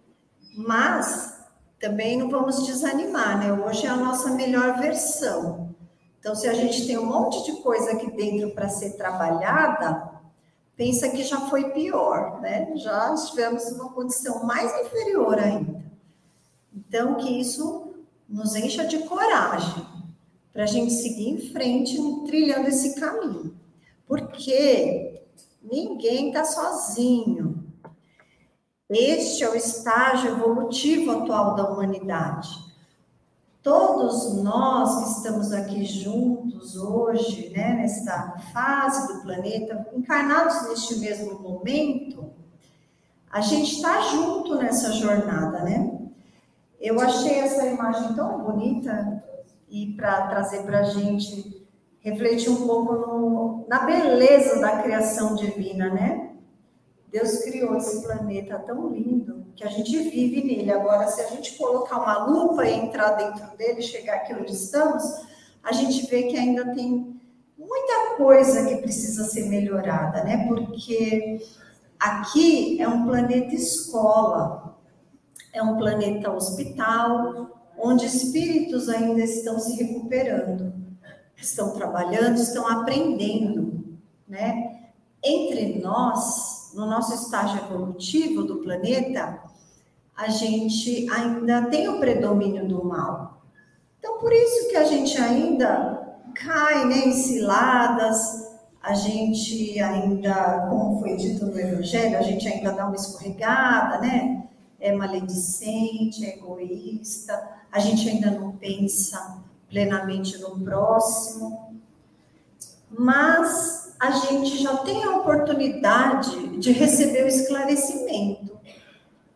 mas 0.54 1.40
também 1.80 2.18
não 2.18 2.28
vamos 2.28 2.66
desanimar, 2.66 3.38
né? 3.38 3.50
Hoje 3.54 3.86
é 3.86 3.88
a 3.88 3.96
nossa 3.96 4.32
melhor 4.32 4.78
versão. 4.78 5.74
Então, 6.18 6.34
se 6.34 6.46
a 6.46 6.52
gente 6.52 6.86
tem 6.86 6.98
um 6.98 7.06
monte 7.06 7.42
de 7.46 7.62
coisa 7.62 7.92
aqui 7.92 8.10
dentro 8.10 8.50
para 8.50 8.68
ser 8.68 8.98
trabalhada, 8.98 10.10
pensa 10.76 11.08
que 11.08 11.24
já 11.24 11.40
foi 11.48 11.70
pior, 11.70 12.38
né? 12.42 12.70
Já 12.76 13.14
estivemos 13.14 13.72
numa 13.72 13.88
condição 13.88 14.44
mais 14.44 14.70
inferior 14.84 15.38
ainda. 15.38 15.82
Então, 16.76 17.14
que 17.14 17.40
isso 17.40 17.94
nos 18.28 18.54
encha 18.56 18.84
de 18.84 18.98
coragem 18.98 19.86
para 20.52 20.64
a 20.64 20.66
gente 20.66 20.92
seguir 20.92 21.30
em 21.30 21.50
frente 21.50 21.96
trilhando 22.26 22.68
esse 22.68 23.00
caminho. 23.00 23.58
Porque 24.06 25.24
ninguém 25.62 26.28
está 26.28 26.44
sozinho. 26.44 27.49
Este 28.90 29.44
é 29.44 29.48
o 29.48 29.54
estágio 29.54 30.32
evolutivo 30.32 31.12
atual 31.12 31.54
da 31.54 31.70
humanidade. 31.70 32.48
Todos 33.62 34.42
nós 34.42 35.04
que 35.04 35.10
estamos 35.10 35.52
aqui 35.52 35.84
juntos 35.84 36.76
hoje, 36.76 37.52
né, 37.54 37.74
nesta 37.74 38.36
fase 38.52 39.12
do 39.12 39.22
planeta, 39.22 39.86
encarnados 39.92 40.68
neste 40.68 40.98
mesmo 40.98 41.38
momento, 41.38 42.32
a 43.30 43.40
gente 43.40 43.76
está 43.76 44.00
junto 44.00 44.56
nessa 44.56 44.92
jornada, 44.92 45.62
né? 45.62 46.00
Eu 46.80 46.98
achei 47.00 47.38
essa 47.38 47.64
imagem 47.66 48.14
tão 48.14 48.40
bonita 48.42 49.22
e 49.68 49.92
para 49.92 50.26
trazer 50.26 50.64
para 50.64 50.80
a 50.80 50.84
gente 50.84 51.64
refletir 52.00 52.50
um 52.50 52.66
pouco 52.66 52.94
no, 52.94 53.66
na 53.68 53.84
beleza 53.84 54.58
da 54.58 54.82
criação 54.82 55.36
divina, 55.36 55.90
né? 55.90 56.29
Deus 57.10 57.38
criou 57.38 57.76
esse 57.76 58.02
planeta 58.02 58.58
tão 58.60 58.88
lindo 58.88 59.44
que 59.56 59.64
a 59.64 59.68
gente 59.68 59.98
vive 60.10 60.44
nele. 60.44 60.70
Agora, 60.70 61.08
se 61.08 61.20
a 61.20 61.26
gente 61.26 61.56
colocar 61.58 61.98
uma 61.98 62.26
lupa 62.26 62.64
e 62.64 62.72
entrar 62.72 63.10
dentro 63.12 63.56
dele, 63.56 63.82
chegar 63.82 64.16
aqui 64.16 64.34
onde 64.34 64.52
estamos, 64.52 65.02
a 65.62 65.72
gente 65.72 66.06
vê 66.06 66.24
que 66.24 66.36
ainda 66.36 66.72
tem 66.72 67.20
muita 67.58 68.16
coisa 68.16 68.66
que 68.66 68.76
precisa 68.76 69.24
ser 69.24 69.48
melhorada, 69.48 70.22
né? 70.22 70.46
Porque 70.46 71.40
aqui 71.98 72.80
é 72.80 72.88
um 72.88 73.04
planeta 73.04 73.54
escola, 73.54 74.78
é 75.52 75.62
um 75.62 75.76
planeta 75.76 76.30
hospital, 76.30 77.60
onde 77.76 78.06
espíritos 78.06 78.88
ainda 78.88 79.20
estão 79.20 79.58
se 79.58 79.82
recuperando, 79.82 80.72
estão 81.36 81.74
trabalhando, 81.74 82.36
estão 82.36 82.68
aprendendo, 82.68 83.98
né? 84.28 84.78
Entre 85.22 85.80
nós, 85.80 86.59
no 86.74 86.86
nosso 86.86 87.14
estágio 87.14 87.58
evolutivo 87.64 88.42
do 88.44 88.56
planeta, 88.56 89.42
a 90.16 90.28
gente 90.28 91.08
ainda 91.10 91.66
tem 91.66 91.88
o 91.88 91.98
predomínio 91.98 92.68
do 92.68 92.84
mal. 92.84 93.42
Então, 93.98 94.18
por 94.18 94.32
isso 94.32 94.68
que 94.68 94.76
a 94.76 94.84
gente 94.84 95.18
ainda 95.18 96.18
cai 96.34 96.84
né, 96.86 97.06
em 97.06 97.12
ciladas, 97.12 98.50
a 98.82 98.94
gente 98.94 99.78
ainda, 99.80 100.66
como 100.68 101.00
foi 101.00 101.16
dito 101.16 101.46
no 101.46 101.58
Evangelho, 101.58 102.18
a 102.18 102.22
gente 102.22 102.46
ainda 102.48 102.72
dá 102.72 102.86
uma 102.86 102.96
escorregada, 102.96 103.98
né? 103.98 104.40
é 104.80 104.96
maledicente, 104.96 106.24
é 106.24 106.38
egoísta, 106.38 107.60
a 107.70 107.78
gente 107.78 108.08
ainda 108.08 108.30
não 108.30 108.52
pensa 108.52 109.38
plenamente 109.68 110.38
no 110.38 110.58
próximo, 110.58 111.76
mas 112.90 113.79
a 114.00 114.10
gente 114.12 114.56
já 114.62 114.78
tem 114.78 115.04
a 115.04 115.18
oportunidade 115.18 116.56
de 116.56 116.72
receber 116.72 117.24
o 117.24 117.28
esclarecimento. 117.28 118.58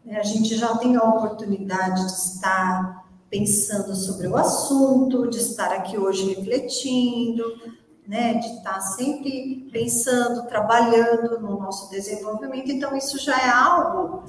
Né? 0.02 0.18
A 0.18 0.23
gente 0.23 0.56
já 0.56 0.75
tem 0.78 0.97
a 0.97 1.04
oportunidade 1.04 2.06
de 2.06 2.12
estar 2.12 3.04
pensando 3.28 3.94
sobre 3.94 4.26
o 4.26 4.37
assunto, 4.37 5.28
de 5.28 5.37
estar 5.37 5.71
aqui 5.71 5.99
hoje 5.99 6.33
refletindo, 6.33 7.44
né, 8.06 8.35
de 8.35 8.47
estar 8.47 8.80
sempre 8.80 9.68
pensando, 9.73 10.47
trabalhando 10.47 11.40
no 11.40 11.59
nosso 11.59 11.90
desenvolvimento. 11.90 12.71
Então, 12.71 12.97
isso 12.97 13.18
já 13.18 13.37
é 13.38 13.49
algo 13.50 14.25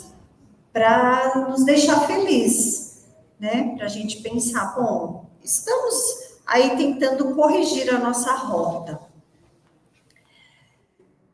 para 0.74 1.48
nos 1.50 1.63
deixar 1.63 2.01
feliz, 2.01 3.06
né? 3.39 3.75
Para 3.75 3.86
a 3.86 3.89
gente 3.89 4.22
pensar, 4.22 4.75
bom, 4.75 5.25
estamos 5.44 5.94
aí 6.46 6.75
tentando 6.75 7.36
corrigir 7.36 7.94
a 7.94 8.00
nossa 8.00 8.34
rota. 8.34 9.00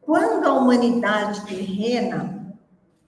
Quando 0.01 0.46
a 0.46 0.53
humanidade 0.53 1.46
terrena 1.46 2.58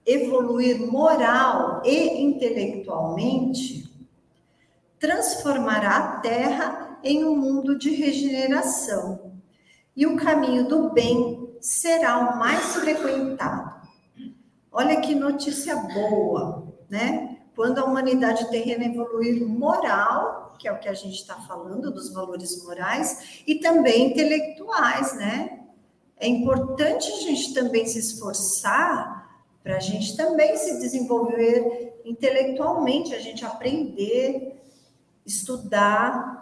evoluir 0.06 0.80
moral 0.90 1.82
e 1.84 2.22
intelectualmente, 2.22 3.92
transformará 4.98 5.96
a 5.96 6.16
Terra 6.20 6.98
em 7.02 7.24
um 7.24 7.36
mundo 7.36 7.76
de 7.76 7.90
regeneração 7.90 9.32
e 9.96 10.06
o 10.06 10.16
caminho 10.16 10.66
do 10.66 10.90
bem 10.90 11.56
será 11.60 12.18
o 12.18 12.38
mais 12.38 12.76
frequentado. 12.76 13.74
Olha 14.70 15.00
que 15.00 15.14
notícia 15.14 15.76
boa, 15.76 16.74
né? 16.88 17.38
Quando 17.54 17.78
a 17.78 17.84
humanidade 17.84 18.50
terrena 18.50 18.84
evoluir 18.84 19.46
moral, 19.46 20.54
que 20.58 20.66
é 20.66 20.72
o 20.72 20.78
que 20.78 20.88
a 20.88 20.94
gente 20.94 21.14
está 21.14 21.36
falando, 21.42 21.92
dos 21.92 22.12
valores 22.12 22.62
morais, 22.64 23.42
e 23.46 23.56
também 23.56 24.10
intelectuais, 24.10 25.16
né? 25.16 25.63
É 26.18 26.28
importante 26.28 27.10
a 27.10 27.16
gente 27.16 27.54
também 27.54 27.86
se 27.86 27.98
esforçar 27.98 29.24
para 29.64 29.78
a 29.78 29.80
gente 29.80 30.14
também 30.14 30.58
se 30.58 30.78
desenvolver 30.78 32.02
intelectualmente, 32.04 33.14
a 33.14 33.18
gente 33.18 33.46
aprender, 33.46 34.62
estudar, 35.24 36.34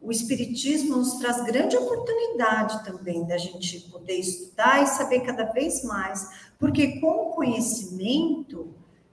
o 0.00 0.12
Espiritismo 0.12 0.96
nos 0.96 1.14
traz 1.14 1.42
grande 1.42 1.74
oportunidade 1.74 2.84
também 2.84 3.24
da 3.24 3.38
gente 3.38 3.80
poder 3.90 4.16
estudar 4.16 4.82
e 4.82 4.86
saber 4.86 5.20
cada 5.20 5.44
vez 5.44 5.82
mais, 5.84 6.28
porque 6.58 7.00
com 7.00 7.30
o 7.30 7.30
conhecimento, 7.30 8.68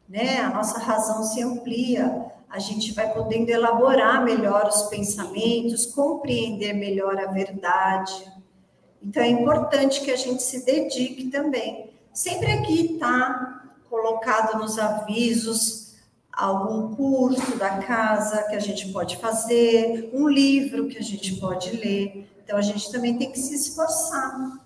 né, 0.10 0.40
a 0.40 0.50
nossa 0.50 0.78
razão 0.80 1.24
se 1.24 1.42
amplia, 1.42 2.32
a 2.50 2.60
gente 2.60 2.94
vai 2.94 3.14
podendo 3.14 3.50
elaborar 3.50 4.24
melhor 4.24 4.68
os 4.68 4.84
pensamentos, 4.84 5.86
compreender 5.86 6.74
melhor 6.74 7.18
a 7.18 7.32
verdade. 7.32 8.33
Então 9.04 9.22
é 9.22 9.28
importante 9.28 10.02
que 10.02 10.12
a 10.12 10.16
gente 10.16 10.42
se 10.42 10.66
dedique 10.66 11.30
também. 11.30 11.92
Sempre 12.14 12.52
aqui 12.52 12.94
está 12.94 13.64
colocado 13.90 14.58
nos 14.60 14.80
avisos 14.80 15.84
algum 16.32 16.96
curso 16.96 17.58
da 17.58 17.78
casa 17.78 18.44
que 18.44 18.56
a 18.56 18.60
gente 18.60 18.92
pode 18.92 19.18
fazer, 19.18 20.10
um 20.14 20.28
livro 20.28 20.88
que 20.88 20.98
a 20.98 21.02
gente 21.02 21.36
pode 21.36 21.72
ler. 21.72 22.28
Então 22.44 22.58
a 22.58 22.62
gente 22.62 22.92
também 22.92 23.18
tem 23.18 23.32
que 23.32 23.40
se 23.40 23.54
esforçar. 23.54 24.60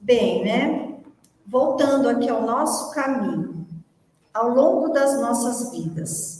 Bem, 0.00 0.44
né? 0.44 0.98
Voltando 1.46 2.08
aqui 2.08 2.28
ao 2.28 2.42
nosso 2.42 2.92
caminho, 2.92 3.66
ao 4.32 4.48
longo 4.48 4.88
das 4.88 5.20
nossas 5.20 5.70
vidas. 5.70 6.39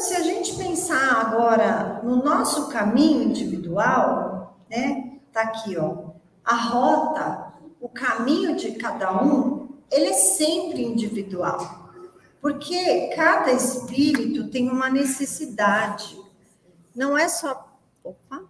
Então, 0.00 0.08
se 0.08 0.16
a 0.16 0.22
gente 0.22 0.56
pensar 0.56 1.20
agora 1.20 2.00
no 2.02 2.24
nosso 2.24 2.68
caminho 2.68 3.22
individual, 3.22 4.56
né? 4.70 5.18
Tá 5.30 5.42
aqui, 5.42 5.76
ó. 5.76 6.12
A 6.42 6.54
rota, 6.54 7.52
o 7.78 7.86
caminho 7.86 8.56
de 8.56 8.72
cada 8.72 9.22
um 9.22 9.68
ele 9.90 10.06
é 10.06 10.14
sempre 10.14 10.82
individual, 10.82 11.92
porque 12.40 13.08
cada 13.14 13.52
espírito 13.52 14.48
tem 14.48 14.70
uma 14.70 14.88
necessidade. 14.88 16.18
Não 16.96 17.18
é 17.18 17.28
só. 17.28 17.76
Opa! 18.02 18.44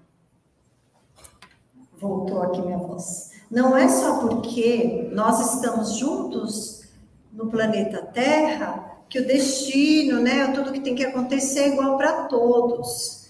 Voltou 1.99 2.43
aqui 2.43 2.63
minha 2.63 2.79
voz. 2.79 3.33
Não 3.51 3.77
é 3.77 3.89
só 3.89 4.21
porque 4.21 5.11
nós 5.13 5.55
estamos 5.55 5.97
juntos 5.97 6.85
no 7.33 7.51
planeta 7.51 8.03
Terra 8.03 8.90
que 9.11 9.19
o 9.19 9.27
destino, 9.27 10.21
né, 10.21 10.47
tudo 10.53 10.73
que 10.73 10.81
tem 10.81 10.95
que 10.95 11.05
acontecer 11.05 11.61
é 11.61 11.69
igual 11.71 11.99
para 11.99 12.25
todos. 12.25 13.29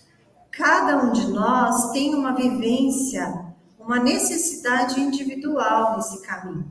Cada 0.51 1.03
um 1.03 1.11
de 1.11 1.27
nós 1.29 1.91
tem 1.93 2.15
uma 2.15 2.35
vivência, 2.35 3.47
uma 3.79 3.99
necessidade 3.99 5.01
individual 5.01 5.97
nesse 5.97 6.21
caminho. 6.21 6.69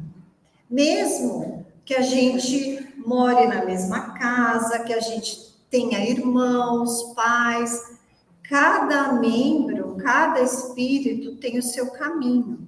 Mesmo 0.69 1.65
que 1.83 1.95
a 1.95 2.01
gente 2.01 2.87
more 3.03 3.47
na 3.47 3.65
mesma 3.65 4.13
casa, 4.13 4.83
que 4.83 4.93
a 4.93 4.99
gente 4.99 5.55
tenha 5.71 6.07
irmãos, 6.07 7.13
pais, 7.15 7.97
cada 8.43 9.13
membro, 9.13 9.95
cada 9.95 10.39
espírito 10.39 11.35
tem 11.37 11.57
o 11.57 11.63
seu 11.63 11.89
caminho. 11.89 12.67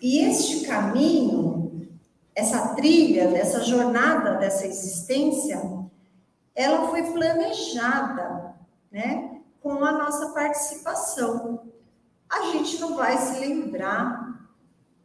E 0.00 0.18
este 0.20 0.66
caminho, 0.66 1.65
essa 2.36 2.74
trilha, 2.74 3.34
essa 3.34 3.64
jornada 3.64 4.34
dessa 4.34 4.66
existência, 4.66 5.58
ela 6.54 6.88
foi 6.88 7.02
planejada, 7.04 8.54
né, 8.92 9.40
com 9.62 9.82
a 9.82 9.92
nossa 9.92 10.28
participação. 10.34 11.62
A 12.28 12.52
gente 12.52 12.78
não 12.78 12.94
vai 12.94 13.16
se 13.16 13.40
lembrar 13.40 14.48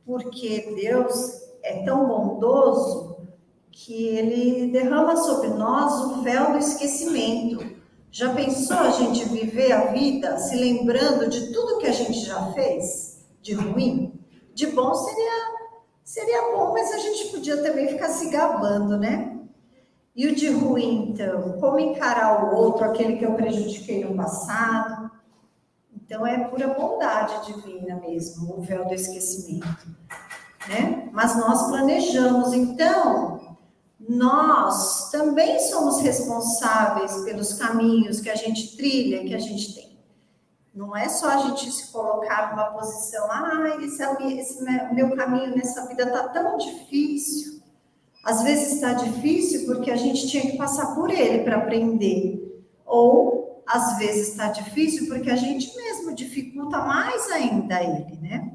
porque 0.06 0.76
Deus 0.76 1.42
é 1.64 1.84
tão 1.86 2.06
bondoso 2.06 3.18
que 3.72 4.08
ele 4.08 4.70
derrama 4.70 5.16
sobre 5.16 5.50
nós 5.50 6.02
o 6.02 6.22
véu 6.22 6.52
do 6.52 6.58
esquecimento. 6.58 7.80
Já 8.12 8.34
pensou 8.34 8.78
a 8.78 8.90
gente 8.90 9.24
viver 9.30 9.72
a 9.72 9.86
vida 9.86 10.38
se 10.38 10.58
lembrando 10.58 11.30
de 11.30 11.54
tudo 11.54 11.78
que 11.78 11.88
a 11.88 11.94
gente 11.94 12.26
já 12.26 12.52
fez 12.52 13.26
de 13.42 13.54
ruim? 13.54 14.20
De 14.54 14.68
bom 14.68 14.94
seria 14.94 15.61
seria 16.12 16.52
bom, 16.52 16.74
mas 16.74 16.92
a 16.92 16.98
gente 16.98 17.30
podia 17.30 17.64
também 17.64 17.88
ficar 17.88 18.10
se 18.10 18.30
gabando, 18.30 18.98
né? 18.98 19.40
E 20.14 20.28
o 20.28 20.36
de 20.36 20.50
ruim, 20.50 21.10
então, 21.10 21.54
como 21.54 21.80
encarar 21.80 22.44
o 22.44 22.58
outro, 22.58 22.84
aquele 22.84 23.16
que 23.16 23.24
eu 23.24 23.34
prejudiquei 23.34 24.04
no 24.04 24.14
passado? 24.14 25.10
Então 25.96 26.28
é 26.28 26.50
pura 26.50 26.68
bondade 26.68 27.46
divina 27.46 27.96
mesmo, 27.96 28.58
o 28.58 28.62
véu 28.62 28.86
do 28.86 28.94
esquecimento, 28.94 29.88
né? 30.68 31.10
Mas 31.14 31.38
nós 31.38 31.70
planejamos, 31.70 32.52
então, 32.52 33.58
nós 33.98 35.10
também 35.12 35.62
somos 35.62 36.02
responsáveis 36.02 37.24
pelos 37.24 37.54
caminhos 37.54 38.20
que 38.20 38.30
a 38.30 38.36
gente 38.36 38.76
trilha, 38.76 39.24
que 39.24 39.34
a 39.34 39.40
gente 39.40 39.74
tem. 39.74 39.91
Não 40.74 40.96
é 40.96 41.10
só 41.10 41.30
a 41.30 41.38
gente 41.38 41.70
se 41.70 41.92
colocar 41.92 42.52
numa 42.52 42.72
posição, 42.72 43.30
ah, 43.30 43.78
esse, 43.82 44.02
é 44.02 44.34
esse 44.38 44.64
meu 44.94 45.16
caminho 45.16 45.56
nessa 45.56 45.86
vida 45.88 46.04
está 46.04 46.30
tão 46.30 46.58
difícil. 46.58 47.62
Às 48.24 48.44
vezes 48.44 48.76
está 48.76 48.94
difícil 48.94 49.66
porque 49.66 49.92
a 49.92 49.98
gente 49.98 50.28
tinha 50.28 50.44
que 50.44 50.58
passar 50.58 50.96
por 50.96 51.10
ele 51.10 51.44
para 51.44 51.58
aprender. 51.58 52.64
Ou 52.86 53.64
às 53.66 53.98
vezes 53.98 54.30
está 54.30 54.48
difícil 54.48 55.08
porque 55.08 55.30
a 55.30 55.36
gente 55.36 55.76
mesmo 55.76 56.14
dificulta 56.14 56.80
mais 56.80 57.30
ainda 57.32 57.82
ele, 57.82 58.18
né? 58.22 58.52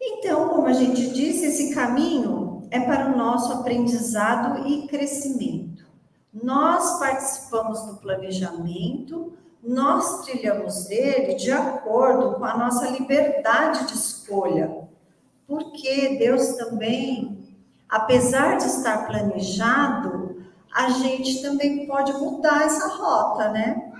Então, 0.00 0.48
como 0.48 0.66
a 0.66 0.72
gente 0.72 1.12
disse, 1.12 1.46
esse 1.46 1.74
caminho 1.74 2.66
é 2.70 2.80
para 2.80 3.12
o 3.12 3.16
nosso 3.16 3.52
aprendizado 3.52 4.66
e 4.66 4.86
crescimento. 4.88 5.86
Nós 6.32 6.98
participamos 6.98 7.82
do 7.82 7.96
planejamento, 7.98 9.34
nós 9.62 10.22
trilhamos 10.22 10.86
dele 10.86 11.34
de 11.34 11.52
acordo 11.52 12.34
com 12.34 12.44
a 12.44 12.56
nossa 12.56 12.88
liberdade 12.90 13.86
de 13.86 13.94
escolha. 13.94 14.88
Porque 15.46 16.16
Deus 16.18 16.56
também, 16.56 17.54
apesar 17.88 18.56
de 18.56 18.66
estar 18.66 19.06
planejado, 19.06 20.42
a 20.74 20.90
gente 20.90 21.42
também 21.42 21.86
pode 21.86 22.12
mudar 22.14 22.64
essa 22.64 22.88
rota, 22.88 23.50
né? 23.50 23.92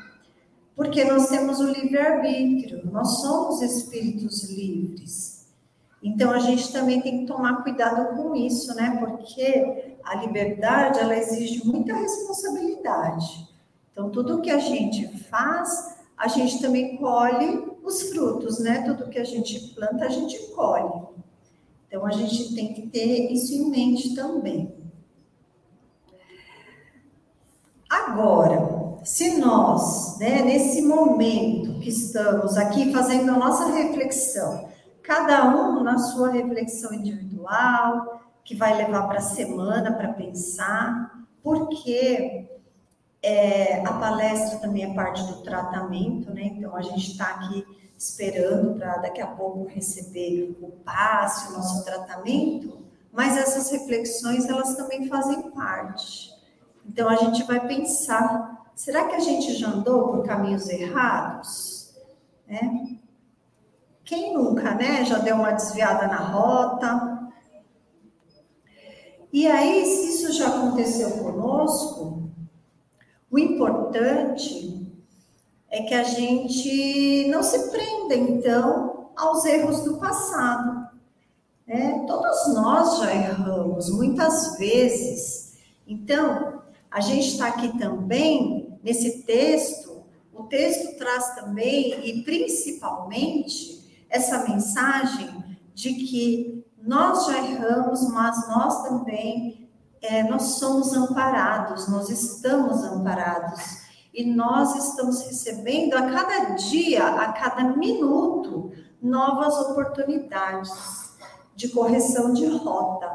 Porque 0.74 1.04
nós 1.04 1.28
temos 1.28 1.60
o 1.60 1.70
livre-arbítrio, 1.70 2.90
nós 2.90 3.20
somos 3.20 3.60
espíritos 3.60 4.50
livres. 4.50 5.46
Então 6.02 6.32
a 6.32 6.40
gente 6.40 6.72
também 6.72 7.00
tem 7.00 7.20
que 7.20 7.26
tomar 7.26 7.62
cuidado 7.62 8.16
com 8.16 8.34
isso, 8.34 8.74
né? 8.74 8.96
Porque 8.98 9.96
a 10.02 10.16
liberdade 10.16 10.98
ela 10.98 11.16
exige 11.16 11.64
muita 11.64 11.94
responsabilidade. 11.94 13.51
Então 13.92 14.10
tudo 14.10 14.40
que 14.40 14.50
a 14.50 14.58
gente 14.58 15.06
faz, 15.24 15.96
a 16.16 16.26
gente 16.26 16.60
também 16.60 16.96
colhe 16.96 17.70
os 17.84 18.10
frutos, 18.10 18.58
né? 18.58 18.82
Tudo 18.82 19.10
que 19.10 19.18
a 19.18 19.24
gente 19.24 19.74
planta, 19.74 20.06
a 20.06 20.08
gente 20.08 20.38
colhe. 20.48 21.02
Então 21.86 22.06
a 22.06 22.10
gente 22.10 22.54
tem 22.54 22.72
que 22.72 22.86
ter 22.88 23.30
isso 23.30 23.52
em 23.52 23.70
mente 23.70 24.14
também. 24.14 24.74
Agora, 27.88 29.00
se 29.04 29.36
nós, 29.38 30.18
né, 30.18 30.42
nesse 30.42 30.80
momento 30.80 31.78
que 31.80 31.90
estamos 31.90 32.56
aqui 32.56 32.90
fazendo 32.90 33.32
a 33.32 33.36
nossa 33.36 33.66
reflexão, 33.72 34.68
cada 35.02 35.54
um 35.54 35.82
na 35.82 35.98
sua 35.98 36.30
reflexão 36.30 36.94
individual, 36.94 38.22
que 38.44 38.54
vai 38.54 38.76
levar 38.76 39.08
para 39.08 39.18
a 39.18 39.22
semana 39.22 39.92
para 39.92 40.14
pensar, 40.14 41.26
porque 41.42 42.48
é, 43.22 43.80
a 43.86 43.92
palestra 43.92 44.58
também 44.58 44.90
é 44.90 44.94
parte 44.94 45.22
do 45.24 45.42
tratamento, 45.42 46.32
né? 46.34 46.52
Então 46.56 46.74
a 46.74 46.82
gente 46.82 47.12
está 47.12 47.26
aqui 47.26 47.64
esperando 47.96 48.76
para 48.76 48.96
daqui 48.96 49.20
a 49.20 49.28
pouco 49.28 49.68
receber 49.68 50.56
o 50.60 50.72
passe, 50.84 51.52
o 51.52 51.56
nosso 51.56 51.84
tratamento, 51.84 52.84
mas 53.12 53.36
essas 53.36 53.70
reflexões 53.70 54.48
elas 54.48 54.74
também 54.74 55.06
fazem 55.06 55.50
parte. 55.50 56.32
Então 56.84 57.08
a 57.08 57.14
gente 57.14 57.44
vai 57.44 57.64
pensar: 57.66 58.66
será 58.74 59.06
que 59.06 59.14
a 59.14 59.20
gente 59.20 59.54
já 59.54 59.68
andou 59.68 60.08
por 60.08 60.24
caminhos 60.24 60.68
errados? 60.68 61.94
Né? 62.44 62.98
Quem 64.04 64.34
nunca, 64.34 64.74
né? 64.74 65.04
Já 65.04 65.18
deu 65.18 65.36
uma 65.36 65.52
desviada 65.52 66.08
na 66.08 66.18
rota. 66.18 67.30
E 69.32 69.46
aí, 69.46 69.84
se 69.86 70.08
isso 70.08 70.32
já 70.32 70.48
aconteceu 70.48 71.10
conosco, 71.12 72.21
o 73.32 73.38
importante 73.38 74.92
é 75.70 75.82
que 75.84 75.94
a 75.94 76.04
gente 76.04 77.26
não 77.28 77.42
se 77.42 77.70
prenda, 77.70 78.14
então, 78.14 79.10
aos 79.16 79.42
erros 79.46 79.80
do 79.80 79.96
passado. 79.96 80.86
Né? 81.66 82.04
Todos 82.06 82.54
nós 82.54 82.98
já 82.98 83.10
erramos, 83.10 83.88
muitas 83.88 84.58
vezes. 84.58 85.54
Então, 85.86 86.60
a 86.90 87.00
gente 87.00 87.28
está 87.28 87.48
aqui 87.48 87.78
também, 87.78 88.78
nesse 88.82 89.22
texto, 89.22 90.04
o 90.34 90.42
texto 90.42 90.98
traz 90.98 91.34
também, 91.34 92.06
e 92.06 92.22
principalmente, 92.22 94.06
essa 94.10 94.46
mensagem 94.46 95.56
de 95.74 95.94
que 95.94 96.66
nós 96.82 97.24
já 97.24 97.38
erramos, 97.38 98.06
mas 98.10 98.46
nós 98.46 98.82
também, 98.82 99.61
é, 100.02 100.24
nós 100.24 100.42
somos 100.58 100.92
amparados, 100.92 101.88
nós 101.88 102.10
estamos 102.10 102.82
amparados. 102.82 103.82
E 104.12 104.24
nós 104.24 104.74
estamos 104.76 105.22
recebendo 105.22 105.94
a 105.94 106.02
cada 106.02 106.54
dia, 106.54 107.06
a 107.06 107.32
cada 107.32 107.64
minuto, 107.64 108.70
novas 109.00 109.56
oportunidades 109.70 110.70
de 111.54 111.68
correção 111.68 112.32
de 112.32 112.44
rota. 112.46 113.10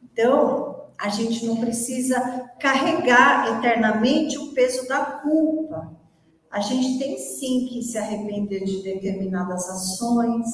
Então, 0.00 0.82
a 0.98 1.08
gente 1.08 1.44
não 1.44 1.56
precisa 1.56 2.20
carregar 2.60 3.58
eternamente 3.58 4.38
o 4.38 4.52
peso 4.52 4.86
da 4.86 5.00
culpa. 5.00 5.92
A 6.50 6.60
gente 6.60 6.98
tem 6.98 7.18
sim 7.18 7.66
que 7.66 7.82
se 7.82 7.98
arrepender 7.98 8.64
de 8.64 8.82
determinadas 8.82 9.68
ações, 9.68 10.46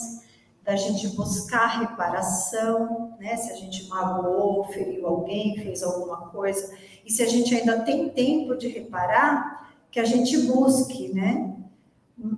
da 0.68 0.76
gente 0.76 1.08
buscar 1.16 1.80
reparação, 1.80 3.16
né? 3.18 3.38
Se 3.38 3.50
a 3.50 3.56
gente 3.56 3.88
magoou, 3.88 4.64
feriu 4.64 5.06
alguém, 5.06 5.56
fez 5.56 5.82
alguma 5.82 6.28
coisa, 6.28 6.76
e 7.06 7.10
se 7.10 7.22
a 7.22 7.26
gente 7.26 7.56
ainda 7.56 7.80
tem 7.80 8.10
tempo 8.10 8.54
de 8.54 8.68
reparar, 8.68 9.72
que 9.90 9.98
a 9.98 10.04
gente 10.04 10.36
busque, 10.42 11.08
né? 11.08 11.56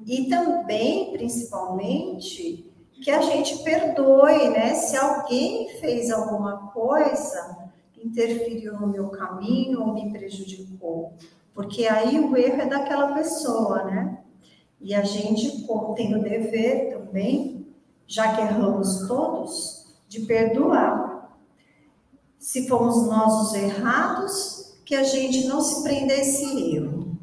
E 0.06 0.26
também, 0.26 1.10
principalmente, 1.10 2.72
que 3.02 3.10
a 3.10 3.20
gente 3.20 3.64
perdoe, 3.64 4.50
né? 4.50 4.74
Se 4.74 4.96
alguém 4.96 5.68
fez 5.80 6.12
alguma 6.12 6.68
coisa, 6.68 7.68
interferiu 8.00 8.78
no 8.78 8.86
meu 8.86 9.08
caminho 9.08 9.80
ou 9.80 9.92
me 9.92 10.08
prejudicou. 10.12 11.14
Porque 11.52 11.84
aí 11.88 12.20
o 12.20 12.36
erro 12.36 12.62
é 12.62 12.66
daquela 12.66 13.12
pessoa, 13.12 13.82
né? 13.82 14.20
E 14.80 14.94
a 14.94 15.02
gente 15.02 15.66
tem 15.96 16.14
o 16.14 16.22
dever 16.22 16.96
também, 16.96 17.59
já 18.10 18.34
que 18.34 18.40
erramos 18.40 19.06
todos, 19.06 19.86
de 20.08 20.22
perdoar. 20.22 21.38
Se 22.40 22.66
fomos 22.66 23.06
nós 23.06 23.46
os 23.46 23.54
errados, 23.54 24.80
que 24.84 24.96
a 24.96 25.04
gente 25.04 25.46
não 25.46 25.60
se 25.60 25.84
prenda 25.84 26.12
a 26.12 26.16
esse 26.16 26.74
erro. 26.74 27.16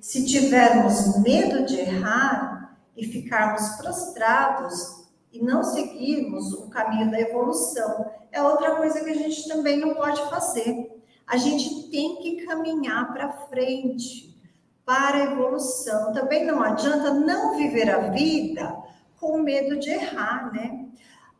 Se 0.00 0.26
tivermos 0.26 1.22
medo 1.22 1.64
de 1.64 1.78
errar 1.78 2.76
e 2.96 3.06
ficarmos 3.06 3.76
prostrados, 3.76 5.02
e 5.32 5.40
não 5.40 5.62
seguirmos 5.62 6.52
o 6.52 6.68
caminho 6.68 7.10
da 7.10 7.20
evolução. 7.20 8.04
É 8.32 8.42
outra 8.42 8.74
coisa 8.74 9.02
que 9.02 9.10
a 9.10 9.14
gente 9.14 9.48
também 9.48 9.78
não 9.78 9.94
pode 9.94 10.20
fazer. 10.28 11.00
A 11.26 11.36
gente 11.36 11.88
tem 11.90 12.16
que 12.16 12.44
caminhar 12.44 13.12
para 13.12 13.32
frente, 13.46 14.36
para 14.84 15.16
a 15.16 15.32
evolução. 15.32 16.12
Também 16.12 16.44
não 16.44 16.60
adianta 16.60 17.14
não 17.14 17.56
viver 17.56 17.88
a 17.88 18.10
vida 18.10 18.82
com 19.22 19.38
medo 19.38 19.78
de 19.78 19.88
errar, 19.88 20.52
né? 20.52 20.88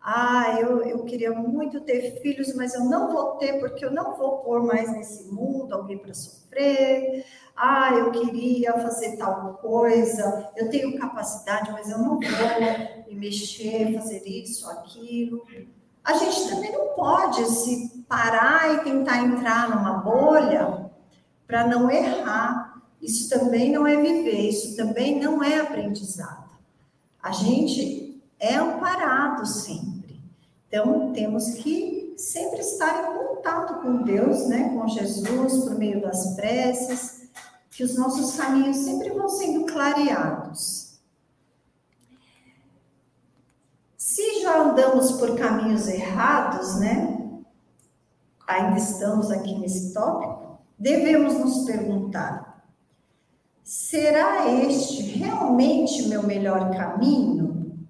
Ah, 0.01 0.57
eu, 0.61 0.85
eu 0.85 1.05
queria 1.05 1.33
muito 1.33 1.81
ter 1.81 2.21
filhos, 2.23 2.55
mas 2.55 2.75
eu 2.75 2.85
não 2.85 3.13
vou 3.13 3.37
ter 3.39 3.59
porque 3.59 3.85
eu 3.85 3.91
não 3.91 4.17
vou 4.17 4.39
pôr 4.39 4.65
mais 4.65 4.91
nesse 4.93 5.33
mundo 5.33 5.75
alguém 5.75 5.99
para 5.99 6.15
sofrer. 6.15 7.25
Ah, 7.57 7.91
eu 7.93 8.13
queria 8.13 8.73
fazer 8.75 9.17
tal 9.17 9.55
coisa, 9.55 10.51
eu 10.57 10.71
tenho 10.71 10.97
capacidade, 10.97 11.73
mas 11.73 11.91
eu 11.91 11.99
não 11.99 12.21
vou 12.21 13.09
me 13.09 13.15
mexer, 13.17 13.93
fazer 13.95 14.23
isso, 14.27 14.71
aquilo. 14.71 15.45
A 16.05 16.15
gente 16.15 16.49
também 16.49 16.71
não 16.73 16.95
pode 16.95 17.45
se 17.47 18.05
parar 18.09 18.75
e 18.75 18.85
tentar 18.85 19.25
entrar 19.25 19.69
numa 19.71 19.99
bolha 19.99 20.91
para 21.49 21.67
não 21.67 21.91
errar. 21.91 22.81
Isso 23.01 23.29
também 23.29 23.73
não 23.73 23.87
é 23.87 23.97
viver, 23.97 24.49
isso 24.49 24.77
também 24.77 25.19
não 25.21 25.43
é 25.43 25.59
aprendizado. 25.59 26.52
A 27.23 27.31
gente 27.31 28.23
é 28.41 28.57
amparado 28.57 29.47
sempre. 29.47 30.21
Então, 30.67 31.13
temos 31.13 31.51
que 31.55 32.15
sempre 32.17 32.61
estar 32.61 33.05
em 33.05 33.19
contato 33.19 33.83
com 33.83 34.03
Deus, 34.03 34.49
né, 34.49 34.71
com 34.71 34.89
Jesus, 34.89 35.65
por 35.65 35.79
meio 35.79 36.01
das 36.01 36.35
preces, 36.35 37.29
que 37.71 37.85
os 37.85 37.97
nossos 37.97 38.37
caminhos 38.37 38.79
sempre 38.79 39.11
vão 39.11 39.29
sendo 39.29 39.65
clareados. 39.67 41.01
Se 43.97 44.43
já 44.43 44.63
andamos 44.63 45.13
por 45.13 45.39
caminhos 45.39 45.89
errados, 45.89 46.77
né, 46.81 47.43
ainda 48.47 48.79
estamos 48.79 49.31
aqui 49.31 49.59
nesse 49.59 49.95
tópico, 49.95 50.59
devemos 50.79 51.35
nos 51.35 51.65
perguntar: 51.65 52.52
será 53.63 54.51
este 54.65 55.03
realmente 55.03 56.09
meu 56.09 56.23
melhor 56.23 56.71
caminho? 56.77 57.87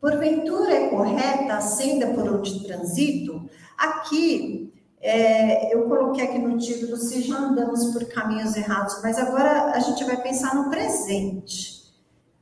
Porventura 0.00 0.72
é 0.74 0.88
correta 0.88 1.54
a 1.54 1.60
senda 1.60 2.08
por 2.08 2.28
onde 2.28 2.64
transito? 2.64 3.48
Aqui, 3.78 4.72
é, 5.00 5.74
eu 5.74 5.88
coloquei 5.88 6.24
aqui 6.24 6.38
no 6.38 6.58
título 6.58 6.96
se 6.96 7.22
já 7.22 7.36
andamos 7.36 7.92
por 7.92 8.04
caminhos 8.06 8.56
errados, 8.56 9.00
mas 9.02 9.18
agora 9.18 9.72
a 9.72 9.78
gente 9.78 10.04
vai 10.04 10.20
pensar 10.20 10.54
no 10.54 10.70
presente. 10.70 11.82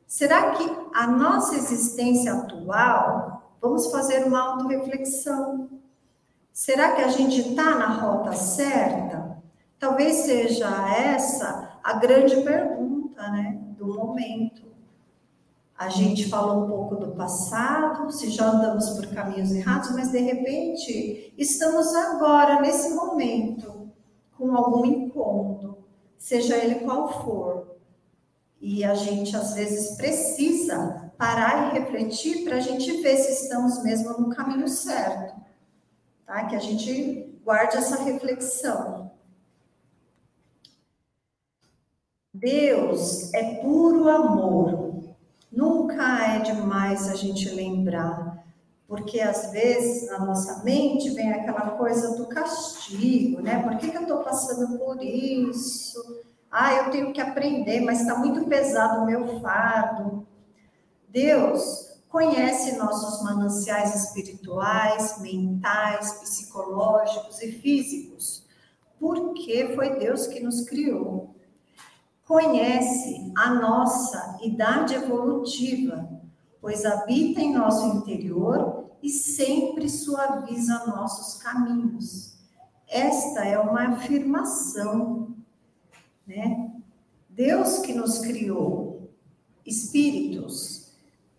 Será 0.07 0.53
que 0.53 0.71
a 0.95 1.07
nossa 1.07 1.55
existência 1.55 2.33
atual, 2.33 3.55
vamos 3.61 3.91
fazer 3.91 4.25
uma 4.25 4.41
autorreflexão, 4.41 5.69
Será 6.53 6.93
que 6.93 7.01
a 7.01 7.09
gente 7.09 7.41
está 7.41 7.75
na 7.77 7.87
rota 7.87 8.33
certa? 8.33 9.39
Talvez 9.79 10.17
seja 10.17 10.69
essa 10.95 11.70
a 11.83 11.95
grande 11.95 12.43
pergunta, 12.43 13.23
né, 13.31 13.59
do 13.79 13.87
momento. 13.87 14.71
A 15.77 15.89
gente 15.89 16.29
falou 16.29 16.65
um 16.65 16.69
pouco 16.69 16.97
do 16.97 17.13
passado, 17.13 18.11
se 18.11 18.29
já 18.31 18.51
andamos 18.51 18.91
por 18.91 19.07
caminhos 19.07 19.51
errados, 19.51 19.93
mas 19.93 20.11
de 20.11 20.19
repente 20.19 21.33
estamos 21.39 21.95
agora, 21.95 22.61
nesse 22.61 22.95
momento, 22.95 23.91
com 24.37 24.55
algum 24.55 24.85
incômodo, 24.85 25.79
seja 26.19 26.57
ele 26.57 26.81
qual 26.81 27.23
for. 27.23 27.77
E 28.61 28.85
a 28.85 28.95
gente 28.95 29.35
às 29.35 29.55
vezes 29.55 29.97
precisa 29.97 31.11
parar 31.17 31.75
e 31.75 31.79
refletir 31.79 32.45
para 32.45 32.57
a 32.57 32.61
gente 32.61 33.01
ver 33.01 33.17
se 33.17 33.45
estamos 33.45 33.83
mesmo 33.83 34.11
no 34.19 34.29
caminho 34.29 34.69
certo 34.69 35.41
tá? 36.31 36.45
Que 36.45 36.55
a 36.55 36.61
gente 36.61 37.41
guarde 37.45 37.77
essa 37.77 38.05
reflexão. 38.05 39.11
Deus 42.41 43.33
é 43.35 43.57
puro 43.57 44.09
amor. 44.09 44.95
Nunca 45.53 46.25
é 46.25 46.39
demais 46.39 47.07
a 47.09 47.15
gente 47.15 47.51
lembrar, 47.51 48.43
porque 48.89 49.21
às 49.21 49.53
vezes 49.53 50.09
na 50.09 50.25
nossa 50.25 50.65
mente 50.65 51.11
vem 51.11 51.31
aquela 51.33 51.73
coisa 51.73 52.17
do 52.17 52.27
castigo, 52.27 53.43
né? 53.43 53.63
Por 53.63 53.77
que, 53.77 53.91
que 53.91 53.97
eu 53.97 54.03
estou 54.03 54.23
passando 54.23 54.79
por 54.79 55.03
isso? 55.03 56.23
Ah, 56.51 56.73
eu 56.75 56.91
tenho 56.91 57.13
que 57.13 57.21
aprender, 57.21 57.81
mas 57.83 58.01
está 58.01 58.17
muito 58.17 58.47
pesado 58.47 59.03
o 59.03 59.07
meu 59.07 59.41
fardo. 59.41 60.27
Deus 61.09 61.91
conhece 62.09 62.79
nossos 62.79 63.23
mananciais 63.23 63.95
espirituais, 63.95 65.21
mentais, 65.21 66.13
psicológicos 66.15 67.43
e 67.43 67.53
físicos, 67.53 68.47
porque 68.99 69.75
foi 69.75 69.99
Deus 69.99 70.27
que 70.27 70.41
nos 70.41 70.63
criou. 70.63 71.35
Conhece 72.31 73.33
a 73.37 73.55
nossa 73.55 74.39
idade 74.41 74.95
evolutiva, 74.95 76.09
pois 76.61 76.85
habita 76.85 77.41
em 77.41 77.53
nosso 77.53 77.85
interior 77.97 78.89
e 79.03 79.09
sempre 79.09 79.89
suaviza 79.89 80.87
nossos 80.87 81.43
caminhos. 81.43 82.37
Esta 82.87 83.45
é 83.45 83.59
uma 83.59 83.95
afirmação, 83.95 85.35
né? 86.25 86.71
Deus 87.29 87.79
que 87.79 87.95
nos 87.95 88.21
criou, 88.21 89.11
espíritos, 89.67 90.93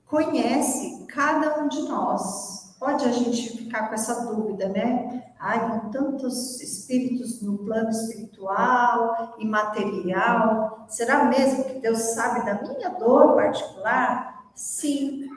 conhece 0.06 1.06
cada 1.06 1.63
um 1.63 1.69
de 1.69 1.84
nós. 1.84 2.61
Pode 2.81 3.05
a 3.05 3.11
gente 3.11 3.57
ficar 3.57 3.89
com 3.89 3.93
essa 3.93 4.25
dúvida, 4.25 4.67
né? 4.67 5.31
Ai, 5.39 5.69
com 5.69 5.91
tantos 5.91 6.59
espíritos 6.59 7.39
no 7.39 7.59
plano 7.59 7.91
espiritual 7.91 9.35
e 9.37 9.45
material, 9.45 10.87
será 10.89 11.25
mesmo 11.25 11.63
que 11.65 11.79
Deus 11.79 11.99
sabe 12.15 12.43
da 12.43 12.59
minha 12.59 12.89
dor 12.89 13.35
particular? 13.35 14.49
Sim. 14.55 15.29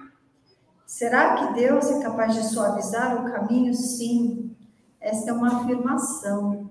Será 0.86 1.34
que 1.34 1.52
Deus 1.52 1.90
é 1.90 2.02
capaz 2.02 2.32
de 2.32 2.44
suavizar 2.44 3.14
o 3.20 3.30
caminho? 3.30 3.74
Sim. 3.74 4.56
Essa 4.98 5.28
é 5.28 5.32
uma 5.34 5.60
afirmação, 5.60 6.70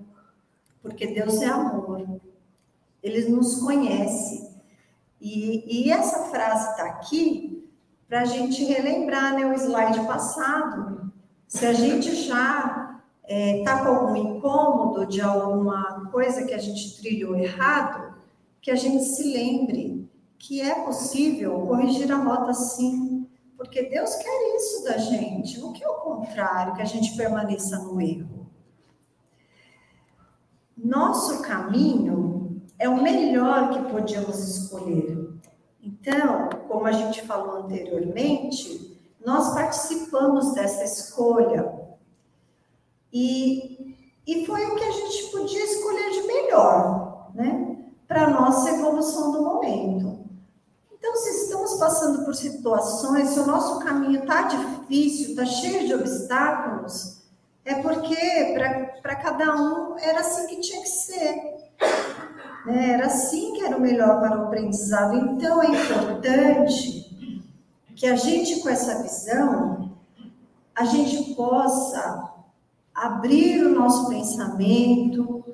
porque 0.82 1.06
Deus 1.06 1.40
é 1.40 1.46
amor. 1.46 2.04
Ele 3.00 3.28
nos 3.28 3.60
conhece. 3.60 4.52
E, 5.20 5.84
e 5.84 5.92
essa 5.92 6.30
frase 6.30 6.70
está 6.70 6.84
aqui 6.86 7.53
para 8.14 8.22
a 8.22 8.26
gente 8.26 8.62
relembrar 8.62 9.34
né, 9.34 9.44
o 9.44 9.54
slide 9.54 10.06
passado. 10.06 11.12
Se 11.48 11.66
a 11.66 11.72
gente 11.72 12.14
já 12.14 13.00
está 13.20 13.24
é, 13.24 13.64
tá 13.64 13.82
com 13.82 13.88
algum 13.88 14.14
incômodo 14.14 15.04
de 15.04 15.20
alguma 15.20 16.08
coisa 16.12 16.44
que 16.44 16.54
a 16.54 16.58
gente 16.58 16.96
trilhou 16.96 17.34
errado, 17.34 18.14
que 18.62 18.70
a 18.70 18.76
gente 18.76 19.02
se 19.02 19.24
lembre 19.24 20.08
que 20.38 20.60
é 20.60 20.84
possível 20.84 21.58
corrigir 21.66 22.12
a 22.12 22.18
rota 22.18 22.54
sim, 22.54 23.28
porque 23.56 23.82
Deus 23.82 24.14
quer 24.14 24.56
isso 24.58 24.84
da 24.84 24.96
gente, 24.96 25.58
não 25.58 25.72
quer 25.72 25.88
o 25.88 25.94
contrário, 25.94 26.76
que 26.76 26.82
a 26.82 26.84
gente 26.84 27.16
permaneça 27.16 27.80
no 27.80 28.00
erro. 28.00 28.46
Nosso 30.78 31.42
caminho 31.42 32.62
é 32.78 32.88
o 32.88 33.02
melhor 33.02 33.70
que 33.70 33.90
podíamos 33.90 34.38
escolher. 34.38 35.23
Então, 35.84 36.48
como 36.66 36.86
a 36.86 36.92
gente 36.92 37.22
falou 37.26 37.64
anteriormente, 37.64 38.98
nós 39.24 39.52
participamos 39.52 40.54
dessa 40.54 40.82
escolha 40.82 41.72
e, 43.12 43.94
e 44.26 44.46
foi 44.46 44.64
o 44.64 44.76
que 44.76 44.84
a 44.84 44.90
gente 44.90 45.30
podia 45.30 45.62
escolher 45.62 46.10
de 46.10 46.22
melhor, 46.22 47.30
né? 47.34 47.84
Para 48.08 48.30
nossa 48.30 48.70
evolução 48.70 49.32
do 49.32 49.42
momento. 49.42 50.24
Então, 50.90 51.14
se 51.16 51.28
estamos 51.44 51.74
passando 51.74 52.24
por 52.24 52.34
situações, 52.34 53.28
se 53.28 53.40
o 53.40 53.46
nosso 53.46 53.78
caminho 53.80 54.22
está 54.22 54.42
difícil, 54.42 55.30
está 55.30 55.44
cheio 55.44 55.86
de 55.86 55.94
obstáculos, 55.94 57.22
é 57.62 57.74
porque 57.74 58.54
para 59.02 59.16
cada 59.16 59.54
um 59.54 59.98
era 59.98 60.20
assim 60.20 60.46
que 60.46 60.60
tinha 60.60 60.80
que 60.80 60.88
ser. 60.88 61.54
Né? 62.64 62.92
Era 62.92 63.06
assim 63.06 63.52
que 63.52 63.64
era 63.64 63.76
o 63.76 63.80
melhor 63.80 64.20
para 64.20 64.40
o 64.40 64.44
aprendizado. 64.46 65.16
Então 65.16 65.62
é 65.62 65.66
importante 65.66 67.04
que 67.94 68.06
a 68.06 68.16
gente, 68.16 68.60
com 68.60 68.68
essa 68.68 69.02
visão, 69.02 69.92
a 70.74 70.84
gente 70.84 71.34
possa 71.34 72.32
abrir 72.94 73.64
o 73.64 73.74
nosso 73.74 74.08
pensamento, 74.08 75.44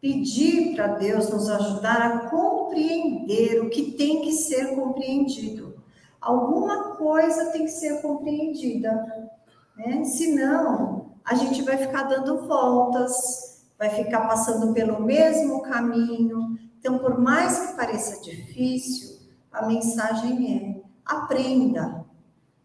pedir 0.00 0.74
para 0.74 0.88
Deus 0.88 1.30
nos 1.30 1.48
ajudar 1.48 2.02
a 2.02 2.18
compreender 2.30 3.60
o 3.62 3.70
que 3.70 3.92
tem 3.92 4.22
que 4.22 4.32
ser 4.32 4.74
compreendido. 4.74 5.74
Alguma 6.20 6.96
coisa 6.96 7.50
tem 7.52 7.64
que 7.64 7.70
ser 7.70 8.00
compreendida, 8.00 9.30
né? 9.76 10.04
Senão, 10.04 11.12
a 11.24 11.34
gente 11.34 11.62
vai 11.62 11.76
ficar 11.76 12.04
dando 12.04 12.46
voltas, 12.46 13.53
vai 13.78 13.90
ficar 13.90 14.26
passando 14.26 14.72
pelo 14.72 15.02
mesmo 15.02 15.62
caminho. 15.62 16.58
Então, 16.78 16.98
por 16.98 17.18
mais 17.20 17.58
que 17.58 17.76
pareça 17.76 18.22
difícil, 18.22 19.18
a 19.52 19.66
mensagem 19.66 20.56
é: 20.56 20.82
aprenda, 21.04 22.04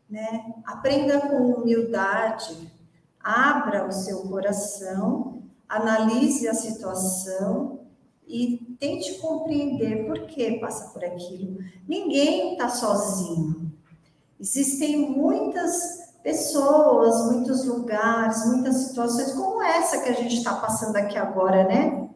né? 0.10 0.54
Aprenda 0.66 1.22
com 1.22 1.54
humildade, 1.54 2.72
abra 3.20 3.88
o 3.88 3.92
seu 3.92 4.24
coração, 4.24 5.44
analise 5.68 6.48
a 6.48 6.54
situação 6.54 7.80
e 8.28 8.76
tente 8.80 9.16
compreender 9.20 10.06
por 10.06 10.28
que 10.28 10.60
passa 10.60 10.90
por 10.92 11.04
aquilo. 11.04 11.58
Ninguém 11.88 12.54
está 12.54 12.70
sozinho. 12.70 13.72
Existem 14.40 15.10
muitas 15.10 16.09
pessoas, 16.24 17.32
muitos 17.32 17.66
lugares, 17.66 18.46
muitas 18.46 18.76
situações 18.76 19.32
como 19.34 19.62
essa 19.64 20.02
que 20.02 20.10
a 20.10 20.14
gente 20.14 20.38
está 20.38 20.56
passando 20.56 20.96
aqui 20.96 21.18
agora, 21.18 21.64
né? 21.64 22.10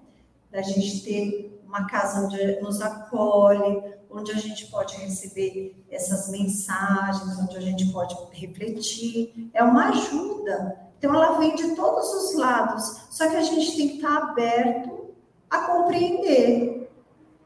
Da 0.51 0.61
gente 0.61 1.03
ter 1.03 1.61
uma 1.65 1.87
casa 1.87 2.25
onde 2.25 2.61
nos 2.61 2.81
acolhe, 2.81 3.81
onde 4.09 4.31
a 4.31 4.35
gente 4.35 4.67
pode 4.67 4.95
receber 4.97 5.75
essas 5.89 6.29
mensagens, 6.29 7.39
onde 7.39 7.57
a 7.57 7.61
gente 7.61 7.91
pode 7.91 8.15
refletir. 8.31 9.49
É 9.53 9.63
uma 9.63 9.89
ajuda. 9.89 10.79
Então, 10.97 11.13
ela 11.13 11.39
vem 11.39 11.55
de 11.55 11.75
todos 11.75 12.13
os 12.13 12.35
lados, 12.35 13.07
só 13.09 13.27
que 13.29 13.35
a 13.35 13.41
gente 13.41 13.75
tem 13.75 13.89
que 13.89 13.95
estar 13.95 14.17
aberto 14.17 15.09
a 15.49 15.59
compreender. 15.59 16.91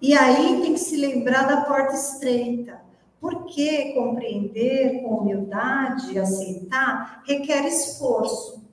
E 0.02 0.16
aí 0.16 0.62
tem 0.62 0.74
que 0.74 0.80
se 0.80 0.98
lembrar 0.98 1.48
da 1.48 1.62
porta 1.62 1.96
estreita 1.96 2.87
porque 3.20 3.94
compreender 3.94 5.02
com 5.02 5.18
humildade 5.18 6.18
aceitar 6.20 7.24
requer 7.26 7.66
esforço. 7.68 8.66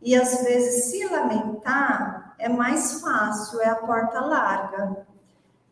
E 0.00 0.14
às 0.14 0.42
vezes 0.42 0.86
se 0.86 1.04
lamentar 1.06 2.34
é 2.38 2.48
mais 2.48 3.00
fácil, 3.00 3.60
é 3.60 3.68
a 3.68 3.76
porta 3.76 4.20
larga. 4.20 5.06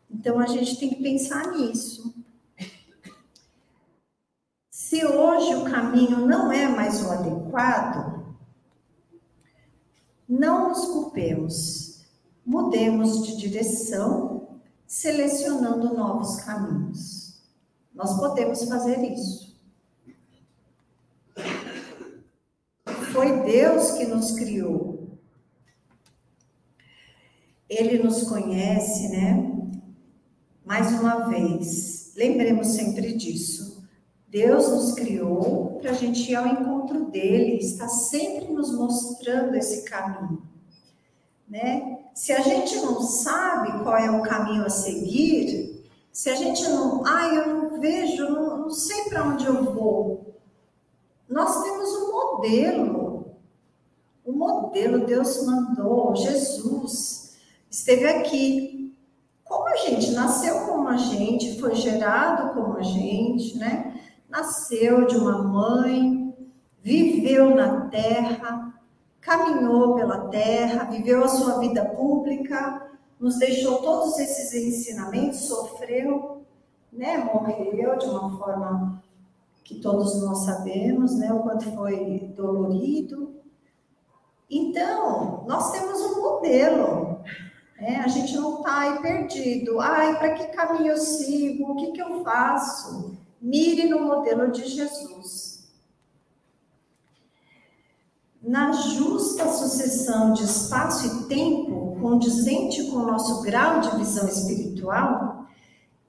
Então 0.09 0.39
a 0.39 0.47
gente 0.47 0.79
tem 0.79 0.89
que 0.89 1.01
pensar 1.01 1.51
nisso. 1.51 2.13
Se 4.69 5.05
hoje 5.05 5.55
o 5.55 5.63
caminho 5.63 6.25
não 6.27 6.51
é 6.51 6.67
mais 6.67 7.01
o 7.05 7.11
adequado, 7.11 8.11
Não 10.27 10.69
nos 10.69 10.85
culpemos, 10.85 12.05
mudemos 12.45 13.27
de 13.27 13.35
direção, 13.35 14.61
selecionando 14.87 15.93
novos 15.93 16.37
caminhos. 16.37 17.20
Nós 17.93 18.17
podemos 18.17 18.63
fazer 18.63 18.99
isso. 19.11 19.59
Foi 23.11 23.41
Deus 23.43 23.91
que 23.91 24.05
nos 24.05 24.31
criou. 24.31 25.17
Ele 27.69 28.01
nos 28.03 28.23
conhece, 28.23 29.09
né? 29.09 29.51
Mais 30.65 30.91
uma 30.93 31.27
vez, 31.27 32.13
lembremos 32.15 32.67
sempre 32.67 33.13
disso. 33.13 33.71
Deus 34.31 34.69
nos 34.69 34.93
criou 34.93 35.77
para 35.81 35.91
a 35.91 35.93
gente 35.93 36.31
ir 36.31 36.35
ao 36.35 36.47
encontro 36.47 37.11
dele, 37.11 37.57
está 37.57 37.89
sempre 37.89 38.53
nos 38.53 38.73
mostrando 38.73 39.55
esse 39.55 39.83
caminho, 39.83 40.41
né? 41.49 41.99
Se 42.13 42.31
a 42.31 42.39
gente 42.39 42.77
não 42.77 43.01
sabe 43.01 43.83
qual 43.83 43.97
é 43.97 44.09
o 44.09 44.21
caminho 44.21 44.65
a 44.65 44.69
seguir, 44.69 45.83
se 46.13 46.29
a 46.29 46.35
gente 46.35 46.63
não, 46.63 47.05
ah, 47.05 47.27
eu 47.27 47.47
não 47.47 47.60
vejo, 47.81 48.29
não, 48.29 48.57
não 48.59 48.69
sei 48.69 49.05
para 49.09 49.25
onde 49.25 49.45
eu 49.45 49.73
vou, 49.73 50.39
nós 51.27 51.61
temos 51.63 51.89
um 51.89 52.11
modelo, 52.11 53.35
o 54.23 54.31
um 54.31 54.37
modelo 54.37 55.05
Deus 55.05 55.45
mandou, 55.45 56.15
Jesus 56.15 57.37
esteve 57.69 58.05
aqui. 58.05 58.95
Como 59.43 59.67
a 59.67 59.75
gente 59.75 60.11
nasceu 60.11 60.65
como 60.65 60.87
a 60.87 60.95
gente, 60.95 61.59
foi 61.59 61.75
gerado 61.75 62.53
como 62.53 62.77
a 62.77 62.81
gente, 62.81 63.57
né? 63.57 63.99
nasceu 64.31 65.05
de 65.05 65.17
uma 65.17 65.43
mãe, 65.43 66.33
viveu 66.81 67.53
na 67.53 67.89
terra, 67.89 68.73
caminhou 69.19 69.95
pela 69.95 70.29
terra, 70.29 70.85
viveu 70.85 71.23
a 71.23 71.27
sua 71.27 71.59
vida 71.59 71.83
pública, 71.85 72.89
nos 73.19 73.37
deixou 73.37 73.81
todos 73.81 74.17
esses 74.17 74.53
ensinamentos, 74.53 75.41
sofreu, 75.41 76.40
né, 76.91 77.17
morreu 77.17 77.97
de 77.97 78.05
uma 78.05 78.37
forma 78.37 79.03
que 79.63 79.79
todos 79.79 80.21
nós 80.21 80.39
sabemos, 80.39 81.17
né, 81.17 81.31
o 81.33 81.39
quanto 81.39 81.71
foi 81.71 82.33
dolorido. 82.35 83.35
Então, 84.49 85.45
nós 85.47 85.71
temos 85.71 86.01
um 86.01 86.21
modelo, 86.21 87.21
né? 87.81 87.99
A 88.05 88.07
gente 88.07 88.35
não 88.35 88.59
está 88.59 88.79
aí 88.79 89.01
perdido. 89.01 89.79
Ai, 89.79 90.19
para 90.19 90.33
que 90.35 90.55
caminho 90.55 90.91
eu 90.91 90.97
sigo? 90.97 91.71
O 91.71 91.75
que, 91.77 91.91
que 91.93 92.01
eu 92.01 92.23
faço? 92.23 93.17
Mire 93.41 93.89
no 93.89 94.01
modelo 94.01 94.51
de 94.51 94.67
Jesus. 94.67 95.71
Na 98.39 98.71
justa 98.71 99.47
sucessão 99.49 100.33
de 100.33 100.43
espaço 100.43 101.07
e 101.07 101.23
tempo, 101.27 101.97
condizente 101.99 102.83
com 102.89 102.97
o 102.97 103.05
nosso 103.07 103.41
grau 103.41 103.79
de 103.79 103.95
visão 103.97 104.27
espiritual, 104.27 105.47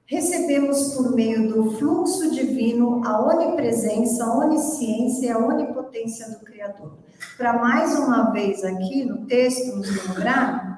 recebemos 0.07 0.95
por 0.95 1.15
meio 1.15 1.49
do 1.49 1.71
fluxo 1.73 2.31
divino 2.31 3.07
a 3.07 3.21
onipresença, 3.21 4.25
a 4.25 4.38
onisciência 4.38 5.27
e 5.27 5.31
a 5.31 5.38
onipotência 5.38 6.31
do 6.31 6.45
Criador. 6.45 6.93
Para 7.37 7.55
mais 7.55 7.99
uma 7.99 8.31
vez 8.31 8.65
aqui 8.65 9.05
no 9.05 9.27
texto 9.27 9.77
nos 9.77 9.88
lembrar 9.88 10.73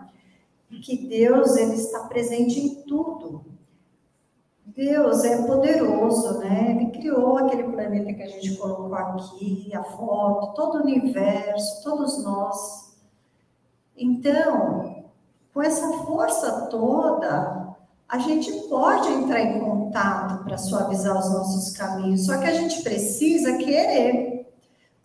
que 0.83 1.07
Deus 1.07 1.57
ele 1.57 1.75
está 1.75 2.01
presente 2.01 2.61
em 2.61 2.75
tudo. 2.83 3.45
Deus 4.67 5.25
é 5.25 5.47
poderoso, 5.47 6.39
né? 6.41 6.73
Ele 6.73 6.91
criou 6.91 7.39
aquele 7.39 7.65
planeta 7.65 8.13
que 8.13 8.23
a 8.23 8.29
gente 8.29 8.57
colocou 8.57 8.95
aqui, 8.95 9.71
a 9.75 9.85
foto, 9.85 10.55
todo 10.55 10.79
o 10.79 10.83
universo, 10.83 11.83
todos 11.85 12.23
nós. 12.25 12.97
Então, 13.97 15.05
com 15.53 15.63
essa 15.63 15.87
força 15.99 16.67
toda, 16.67 17.64
a 18.09 18.19
gente 18.19 18.53
pode 18.69 19.09
entrar 19.09 19.41
em 19.41 19.61
contato 19.61 20.45
para 20.45 20.59
suavizar 20.59 21.19
os 21.19 21.33
nossos 21.33 21.77
caminhos, 21.77 22.27
só 22.27 22.39
que 22.39 22.47
a 22.47 22.55
gente 22.55 22.83
precisa 22.83 23.57
querer. 23.57 24.53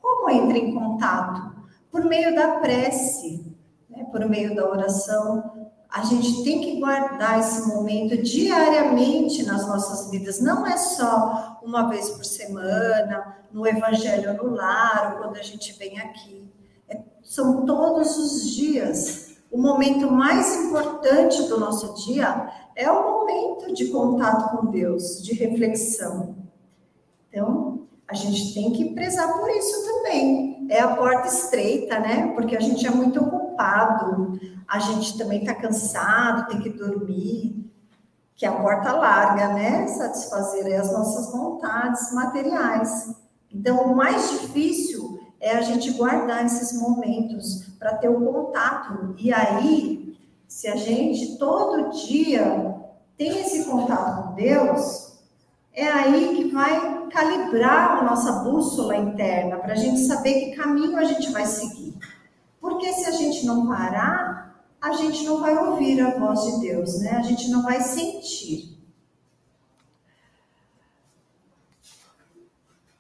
Como 0.02 0.30
entra 0.30 0.58
em 0.58 0.74
contato? 0.74 1.56
Por 1.92 2.04
meio 2.06 2.36
da 2.36 2.60
prece, 2.60 3.56
né? 3.90 4.06
por 4.12 4.28
meio 4.28 4.56
da 4.56 4.70
oração, 4.70 5.70
a 5.90 6.04
gente 6.04 6.44
tem 6.44 6.62
que 6.62 6.80
guardar 6.80 7.40
esse 7.40 7.68
momento 7.68 8.22
diariamente 8.22 9.44
nas 9.44 9.68
nossas 9.68 10.12
vidas. 10.12 10.40
Não 10.40 10.66
é 10.68 10.78
só 10.78 11.60
uma 11.64 11.90
vez 11.90 12.10
por 12.12 12.24
semana, 12.24 13.38
no 13.52 13.66
Evangelho 13.66 14.36
no 14.36 14.54
lar, 14.54 15.14
ou 15.14 15.24
quando 15.24 15.38
a 15.38 15.42
gente 15.42 15.74
vem 15.80 16.00
aqui. 16.00 16.48
É, 16.88 17.00
são 17.24 17.66
todos 17.66 18.18
os 18.18 18.52
dias. 18.52 19.38
O 19.52 19.58
momento 19.58 20.12
mais 20.12 20.56
importante 20.64 21.42
do 21.48 21.60
nosso 21.60 21.96
dia 22.06 22.52
é 22.80 22.90
o 22.90 23.04
momento 23.04 23.74
de 23.74 23.88
contato 23.88 24.56
com 24.56 24.68
Deus, 24.68 25.22
de 25.22 25.34
reflexão. 25.34 26.38
Então, 27.28 27.88
a 28.08 28.16
gente 28.16 28.54
tem 28.54 28.72
que 28.72 28.94
prezar 28.94 29.38
por 29.38 29.50
isso 29.50 29.86
também. 29.86 30.66
É 30.70 30.80
a 30.80 30.96
porta 30.96 31.28
estreita, 31.28 32.00
né? 32.00 32.32
Porque 32.34 32.56
a 32.56 32.60
gente 32.62 32.88
é 32.88 32.90
muito 32.90 33.22
ocupado, 33.22 34.40
a 34.66 34.80
gente 34.80 35.18
também 35.18 35.42
está 35.42 35.54
cansado, 35.54 36.48
tem 36.48 36.62
que 36.62 36.70
dormir, 36.70 37.70
que 38.34 38.46
a 38.46 38.54
porta 38.54 38.94
larga, 38.94 39.50
né? 39.50 39.86
Satisfazer 39.88 40.80
as 40.80 40.90
nossas 40.94 41.34
vontades 41.34 42.14
materiais. 42.14 43.14
Então, 43.52 43.92
o 43.92 43.96
mais 43.96 44.32
difícil 44.40 45.20
é 45.42 45.52
a 45.52 45.62
gente 45.62 45.92
guardar 45.92 46.46
esses 46.46 46.80
momentos 46.80 47.74
para 47.78 47.98
ter 47.98 48.08
o 48.08 48.20
um 48.20 48.34
contato. 48.34 49.16
E 49.18 49.34
aí, 49.34 49.99
se 50.60 50.68
a 50.68 50.76
gente 50.76 51.38
todo 51.38 51.90
dia 52.06 52.76
tem 53.16 53.30
esse 53.40 53.64
contato 53.64 54.28
com 54.28 54.36
Deus, 54.36 55.18
é 55.72 55.88
aí 55.88 56.36
que 56.36 56.50
vai 56.52 57.08
calibrar 57.08 58.00
a 58.00 58.04
nossa 58.04 58.44
bússola 58.44 58.98
interna 58.98 59.56
para 59.56 59.72
a 59.72 59.78
gente 59.78 60.02
saber 60.02 60.34
que 60.34 60.58
caminho 60.58 60.98
a 60.98 61.06
gente 61.06 61.32
vai 61.32 61.46
seguir. 61.46 61.98
Porque 62.60 62.92
se 62.92 63.06
a 63.06 63.12
gente 63.12 63.46
não 63.46 63.70
parar, 63.70 64.62
a 64.82 64.92
gente 64.92 65.24
não 65.24 65.40
vai 65.40 65.58
ouvir 65.58 66.02
a 66.02 66.20
voz 66.20 66.44
de 66.44 66.60
Deus, 66.60 67.00
né? 67.00 67.12
A 67.12 67.22
gente 67.22 67.50
não 67.50 67.64
vai 67.64 67.80
sentir. 67.80 68.78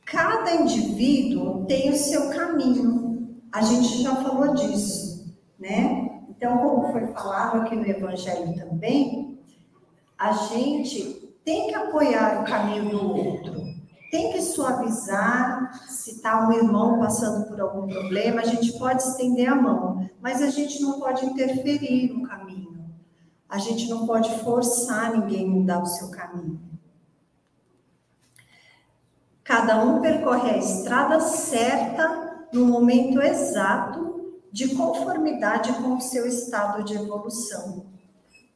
Cada 0.05 0.55
indivíduo 0.55 1.65
tem 1.65 1.89
o 1.89 1.97
seu 1.97 2.29
caminho. 2.29 3.37
A 3.51 3.61
gente 3.61 4.01
já 4.01 4.15
falou 4.15 4.53
disso, 4.53 5.35
né? 5.59 6.08
Então, 6.39 6.57
como 6.57 6.89
foi 6.93 7.05
falado 7.07 7.61
aqui 7.61 7.75
no 7.75 7.85
Evangelho 7.85 8.55
também, 8.55 9.37
a 10.17 10.31
gente 10.31 11.35
tem 11.43 11.67
que 11.67 11.75
apoiar 11.75 12.41
o 12.41 12.45
caminho 12.45 12.89
do 12.89 13.17
outro 13.17 13.59
tem 14.09 14.31
que 14.31 14.41
suavizar. 14.41 15.71
Se 15.87 16.11
está 16.11 16.47
um 16.47 16.51
irmão 16.51 16.99
passando 16.99 17.47
por 17.47 17.59
algum 17.59 17.87
problema, 17.87 18.41
a 18.41 18.45
gente 18.45 18.77
pode 18.77 19.03
estender 19.03 19.47
a 19.47 19.55
mão, 19.55 20.09
mas 20.21 20.41
a 20.41 20.49
gente 20.49 20.81
não 20.81 20.99
pode 20.99 21.25
interferir 21.25 22.11
no 22.11 22.27
caminho. 22.27 22.79
A 23.47 23.57
gente 23.57 23.89
não 23.89 24.05
pode 24.05 24.29
forçar 24.39 25.11
ninguém 25.11 25.45
a 25.45 25.49
mudar 25.49 25.81
o 25.81 25.85
seu 25.85 26.09
caminho. 26.09 26.59
Cada 29.43 29.83
um 29.83 29.99
percorre 30.01 30.51
a 30.51 30.57
estrada 30.57 31.19
certa 31.19 32.47
no 32.53 32.65
momento 32.65 33.21
exato 33.21 34.08
de 34.51 34.75
conformidade 34.75 35.73
com 35.73 35.95
o 35.95 36.01
seu 36.01 36.27
estado 36.27 36.83
de 36.83 36.95
evolução. 36.95 37.85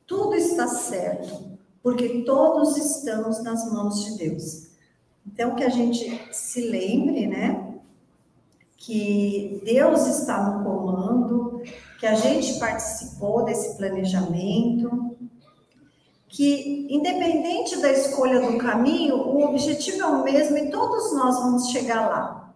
Tudo 0.06 0.36
está 0.36 0.68
certo, 0.68 1.58
porque 1.82 2.24
todos 2.24 2.78
estamos 2.78 3.42
nas 3.44 3.72
mãos 3.72 4.04
de 4.06 4.18
Deus. 4.18 4.68
Então, 5.26 5.56
que 5.56 5.64
a 5.64 5.70
gente 5.70 6.30
se 6.32 6.62
lembre, 6.70 7.28
né? 7.28 7.76
Que 8.76 9.62
Deus 9.64 10.08
está 10.08 10.44
no 10.44 10.64
comando, 10.64 11.62
que 12.00 12.06
a 12.06 12.16
gente 12.16 12.60
participou 12.60 13.46
desse 13.46 13.78
planejamento, 13.78 15.16
que 16.28 16.88
independente 16.90 17.78
da 17.78 17.92
escolha 17.92 18.42
do 18.42 18.58
caminho, 18.58 19.16
o 19.16 19.44
objetivo 19.46 20.02
é 20.02 20.08
o 20.08 20.24
mesmo 20.24 20.58
e 20.58 20.70
todos 20.70 21.14
nós 21.14 21.38
vamos 21.40 21.70
chegar 21.70 22.10
lá. 22.10 22.54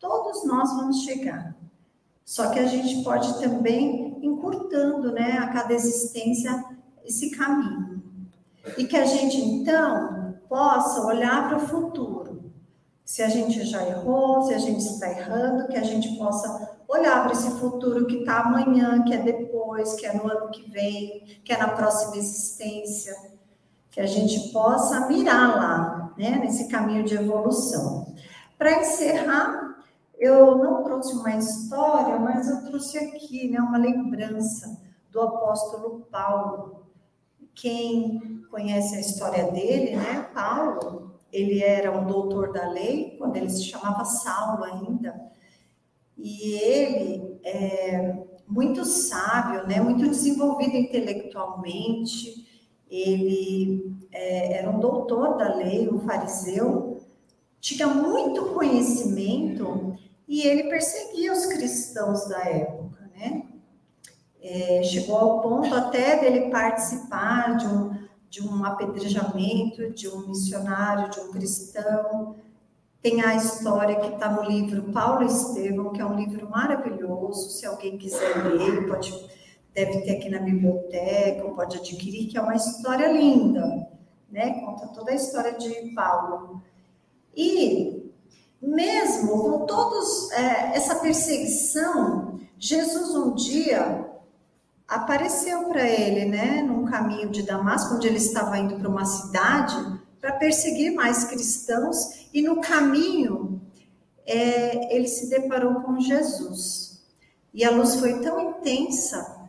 Todos 0.00 0.44
nós 0.44 0.74
vamos 0.74 1.02
chegar. 1.02 1.54
Só 2.24 2.50
que 2.50 2.58
a 2.58 2.66
gente 2.66 3.02
pode 3.02 3.40
também 3.40 4.18
encurtando, 4.22 5.12
né, 5.12 5.38
a 5.38 5.48
cada 5.48 5.72
existência 5.72 6.64
esse 7.04 7.30
caminho. 7.30 8.02
E 8.76 8.84
que 8.84 8.96
a 8.96 9.04
gente 9.04 9.40
então 9.40 10.34
possa 10.48 11.06
olhar 11.06 11.48
para 11.48 11.58
o 11.58 11.66
futuro. 11.66 12.52
Se 13.04 13.22
a 13.22 13.28
gente 13.28 13.64
já 13.64 13.84
errou, 13.86 14.42
se 14.42 14.54
a 14.54 14.58
gente 14.58 14.80
está 14.80 15.10
errando, 15.10 15.66
que 15.66 15.76
a 15.76 15.82
gente 15.82 16.16
possa 16.16 16.78
olhar 16.86 17.24
para 17.24 17.32
esse 17.32 17.50
futuro 17.52 18.06
que 18.06 18.18
está 18.18 18.40
amanhã, 18.40 19.02
que 19.02 19.14
é 19.14 19.18
depois, 19.18 19.94
que 19.94 20.06
é 20.06 20.14
no 20.14 20.30
ano 20.30 20.50
que 20.50 20.70
vem, 20.70 21.40
que 21.44 21.52
é 21.52 21.56
na 21.56 21.68
próxima 21.68 22.16
existência, 22.16 23.16
que 23.90 24.00
a 24.00 24.06
gente 24.06 24.52
possa 24.52 25.08
mirar 25.08 25.56
lá, 25.56 26.14
né, 26.16 26.38
nesse 26.40 26.68
caminho 26.68 27.04
de 27.04 27.14
evolução. 27.14 28.14
Para 28.56 28.80
encerrar, 28.80 29.79
eu 30.20 30.58
não 30.58 30.84
trouxe 30.84 31.14
uma 31.14 31.34
história, 31.34 32.18
mas 32.18 32.46
eu 32.46 32.62
trouxe 32.66 32.98
aqui 32.98 33.48
né, 33.48 33.58
uma 33.58 33.78
lembrança 33.78 34.78
do 35.10 35.18
apóstolo 35.22 36.06
Paulo. 36.10 36.84
Quem 37.54 38.42
conhece 38.50 38.96
a 38.96 39.00
história 39.00 39.50
dele, 39.50 39.96
né? 39.96 40.28
Paulo, 40.34 41.12
ele 41.32 41.62
era 41.62 41.90
um 41.90 42.06
doutor 42.06 42.52
da 42.52 42.68
lei, 42.68 43.16
quando 43.16 43.36
ele 43.36 43.48
se 43.48 43.64
chamava 43.64 44.04
Saulo 44.04 44.62
ainda. 44.64 45.32
E 46.18 46.52
ele 46.52 47.40
é 47.42 48.22
muito 48.46 48.84
sábio, 48.84 49.66
né? 49.66 49.80
Muito 49.80 50.06
desenvolvido 50.06 50.76
intelectualmente. 50.76 52.46
Ele 52.90 53.96
é, 54.12 54.58
era 54.58 54.68
um 54.70 54.80
doutor 54.80 55.38
da 55.38 55.54
lei, 55.54 55.88
um 55.88 55.98
fariseu, 56.00 57.00
tinha 57.58 57.86
muito 57.86 58.46
conhecimento 58.52 59.98
e 60.30 60.46
ele 60.46 60.70
perseguia 60.70 61.32
os 61.32 61.44
cristãos 61.46 62.28
da 62.28 62.38
época, 62.44 63.10
né? 63.16 63.42
É, 64.40 64.80
chegou 64.84 65.16
ao 65.16 65.40
ponto 65.40 65.74
até 65.74 66.20
dele 66.20 66.52
participar 66.52 67.56
de 67.56 67.66
um, 67.66 68.08
de 68.30 68.40
um 68.40 68.64
apedrejamento 68.64 69.90
de 69.90 70.08
um 70.08 70.28
missionário, 70.28 71.10
de 71.10 71.18
um 71.18 71.32
cristão. 71.32 72.36
Tem 73.02 73.20
a 73.24 73.34
história 73.34 73.96
que 73.96 74.14
está 74.14 74.30
no 74.30 74.44
livro 74.48 74.92
Paulo 74.92 75.24
Estevão, 75.24 75.92
que 75.92 76.00
é 76.00 76.06
um 76.06 76.14
livro 76.14 76.48
maravilhoso. 76.48 77.50
Se 77.50 77.66
alguém 77.66 77.98
quiser 77.98 78.36
ler, 78.44 78.86
pode, 78.86 79.12
deve 79.74 80.02
ter 80.02 80.12
aqui 80.12 80.28
na 80.28 80.38
biblioteca, 80.38 81.42
pode 81.48 81.76
adquirir, 81.76 82.28
que 82.28 82.38
é 82.38 82.40
uma 82.40 82.54
história 82.54 83.10
linda, 83.10 83.88
né? 84.30 84.60
Conta 84.60 84.86
toda 84.86 85.10
a 85.10 85.14
história 85.16 85.58
de 85.58 85.92
Paulo. 85.92 86.62
E 87.34 88.09
mesmo 88.60 89.42
com 89.42 89.66
todos 89.66 90.30
é, 90.32 90.76
essa 90.76 90.96
perseguição, 90.96 92.38
Jesus 92.58 93.14
um 93.14 93.34
dia 93.34 94.06
apareceu 94.86 95.64
para 95.68 95.88
ele, 95.88 96.26
né, 96.26 96.62
num 96.62 96.84
caminho 96.84 97.30
de 97.30 97.42
Damasco, 97.42 97.94
onde 97.94 98.08
ele 98.08 98.18
estava 98.18 98.58
indo 98.58 98.76
para 98.76 98.88
uma 98.88 99.04
cidade 99.04 100.00
para 100.20 100.32
perseguir 100.32 100.92
mais 100.92 101.24
cristãos, 101.24 102.28
e 102.34 102.42
no 102.42 102.60
caminho 102.60 103.60
é, 104.26 104.94
ele 104.94 105.08
se 105.08 105.30
deparou 105.30 105.76
com 105.76 105.98
Jesus. 105.98 107.02
E 107.54 107.64
a 107.64 107.70
luz 107.70 107.96
foi 107.96 108.20
tão 108.20 108.50
intensa 108.50 109.48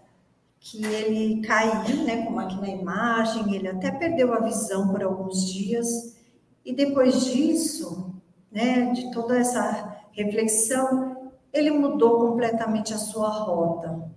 que 0.60 0.86
ele 0.86 1.42
caiu, 1.42 2.04
né, 2.04 2.24
como 2.24 2.40
aqui 2.40 2.56
na 2.62 2.70
imagem, 2.70 3.56
ele 3.56 3.68
até 3.68 3.92
perdeu 3.92 4.34
a 4.34 4.40
visão 4.40 4.88
por 4.90 5.04
alguns 5.04 5.52
dias. 5.52 6.16
E 6.64 6.74
depois 6.74 7.26
disso, 7.26 8.14
né, 8.52 8.92
de 8.92 9.12
toda 9.12 9.38
essa 9.38 9.98
reflexão, 10.12 11.32
ele 11.54 11.72
mudou 11.72 12.20
completamente 12.20 12.94
a 12.94 12.98
sua 12.98 13.30
rota. 13.30 14.10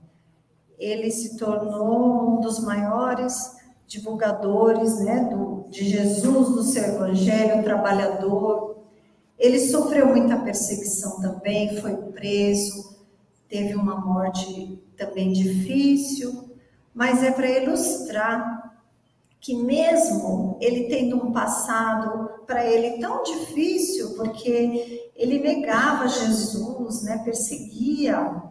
Ele 0.79 1.11
se 1.11 1.37
tornou 1.37 2.37
um 2.37 2.41
dos 2.41 2.59
maiores 2.61 3.57
divulgadores 3.87 5.01
né, 5.01 5.29
do, 5.31 5.67
de 5.71 5.85
Jesus, 5.85 6.49
do 6.49 6.63
seu 6.63 6.83
evangelho, 6.83 7.63
trabalhador. 7.63 8.79
Ele 9.39 9.61
sofreu 9.61 10.07
muita 10.07 10.37
perseguição 10.39 11.21
também, 11.21 11.81
foi 11.81 11.97
preso, 12.13 12.99
teve 13.49 13.75
uma 13.75 13.97
morte 13.97 14.83
também 14.97 15.33
difícil, 15.33 16.51
mas 16.93 17.23
é 17.23 17.31
para 17.31 17.49
ilustrar 17.49 18.74
que 19.45 19.55
mesmo 19.55 20.57
ele 20.59 20.89
tendo 20.89 21.17
um 21.17 21.31
passado 21.31 22.31
para 22.47 22.67
ele 22.67 22.99
tão 22.99 23.23
difícil, 23.23 24.15
porque 24.15 25.13
ele 25.15 25.39
negava 25.39 26.09
Jesus, 26.09 27.03
né, 27.03 27.19
perseguia, 27.19 28.43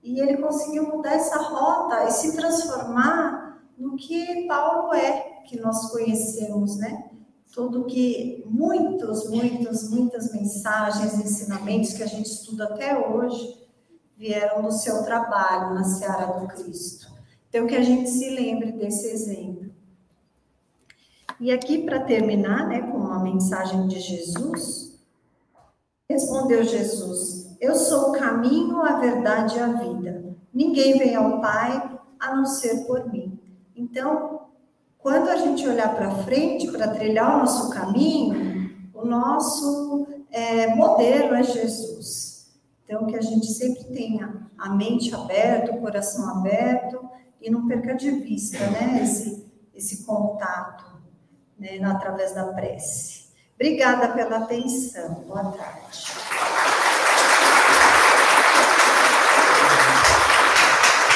e 0.00 0.20
ele 0.20 0.36
conseguiu 0.36 0.86
mudar 0.86 1.14
essa 1.14 1.36
rota 1.36 2.04
e 2.04 2.12
se 2.12 2.36
transformar 2.36 3.60
no 3.76 3.96
que 3.96 4.46
Paulo 4.46 4.94
é, 4.94 5.40
que 5.48 5.58
nós 5.58 5.90
conhecemos, 5.90 6.76
né? 6.76 7.10
Tudo 7.52 7.86
que 7.86 8.44
muitos, 8.46 9.28
muitas, 9.28 9.90
muitas 9.90 10.32
mensagens, 10.32 11.18
ensinamentos 11.18 11.92
que 11.94 12.04
a 12.04 12.06
gente 12.06 12.30
estuda 12.30 12.66
até 12.66 12.96
hoje 12.96 13.66
vieram 14.16 14.62
do 14.62 14.70
seu 14.70 15.02
trabalho 15.02 15.74
na 15.74 15.82
seara 15.82 16.38
do 16.38 16.46
Cristo. 16.46 17.10
Então 17.48 17.66
que 17.66 17.74
a 17.74 17.82
gente 17.82 18.08
se 18.08 18.30
lembre 18.30 18.70
desse 18.70 19.08
exemplo. 19.08 19.59
E 21.40 21.50
aqui, 21.50 21.78
para 21.78 22.00
terminar, 22.00 22.68
né, 22.68 22.82
com 22.82 22.98
uma 22.98 23.22
mensagem 23.22 23.88
de 23.88 23.98
Jesus, 23.98 25.00
respondeu 26.06 26.62
Jesus: 26.62 27.56
Eu 27.58 27.74
sou 27.74 28.10
o 28.10 28.12
caminho, 28.12 28.82
a 28.82 28.98
verdade 28.98 29.56
e 29.56 29.60
a 29.60 29.72
vida. 29.72 30.36
Ninguém 30.52 30.98
vem 30.98 31.16
ao 31.16 31.40
Pai 31.40 31.98
a 32.20 32.36
não 32.36 32.44
ser 32.44 32.84
por 32.86 33.10
mim. 33.10 33.40
Então, 33.74 34.48
quando 34.98 35.30
a 35.30 35.36
gente 35.36 35.66
olhar 35.66 35.96
para 35.96 36.10
frente, 36.24 36.70
para 36.70 36.88
trilhar 36.88 37.36
o 37.36 37.38
nosso 37.38 37.70
caminho, 37.70 38.90
o 38.92 39.06
nosso 39.06 40.06
é, 40.30 40.74
modelo 40.74 41.34
é 41.34 41.42
Jesus. 41.42 42.52
Então, 42.84 43.06
que 43.06 43.16
a 43.16 43.22
gente 43.22 43.46
sempre 43.46 43.84
tenha 43.84 44.46
a 44.58 44.74
mente 44.74 45.14
aberta, 45.14 45.72
o 45.72 45.80
coração 45.80 46.28
aberto 46.28 47.00
e 47.40 47.50
não 47.50 47.66
perca 47.66 47.94
de 47.94 48.10
vista 48.10 48.58
né, 48.68 49.00
esse, 49.02 49.50
esse 49.72 50.04
contato 50.04 50.89
né, 51.60 51.78
através 51.84 52.34
da 52.34 52.46
prece. 52.54 53.28
Obrigada 53.54 54.08
pela 54.08 54.38
atenção. 54.38 55.14
Boa 55.26 55.52
tarde. 55.52 56.49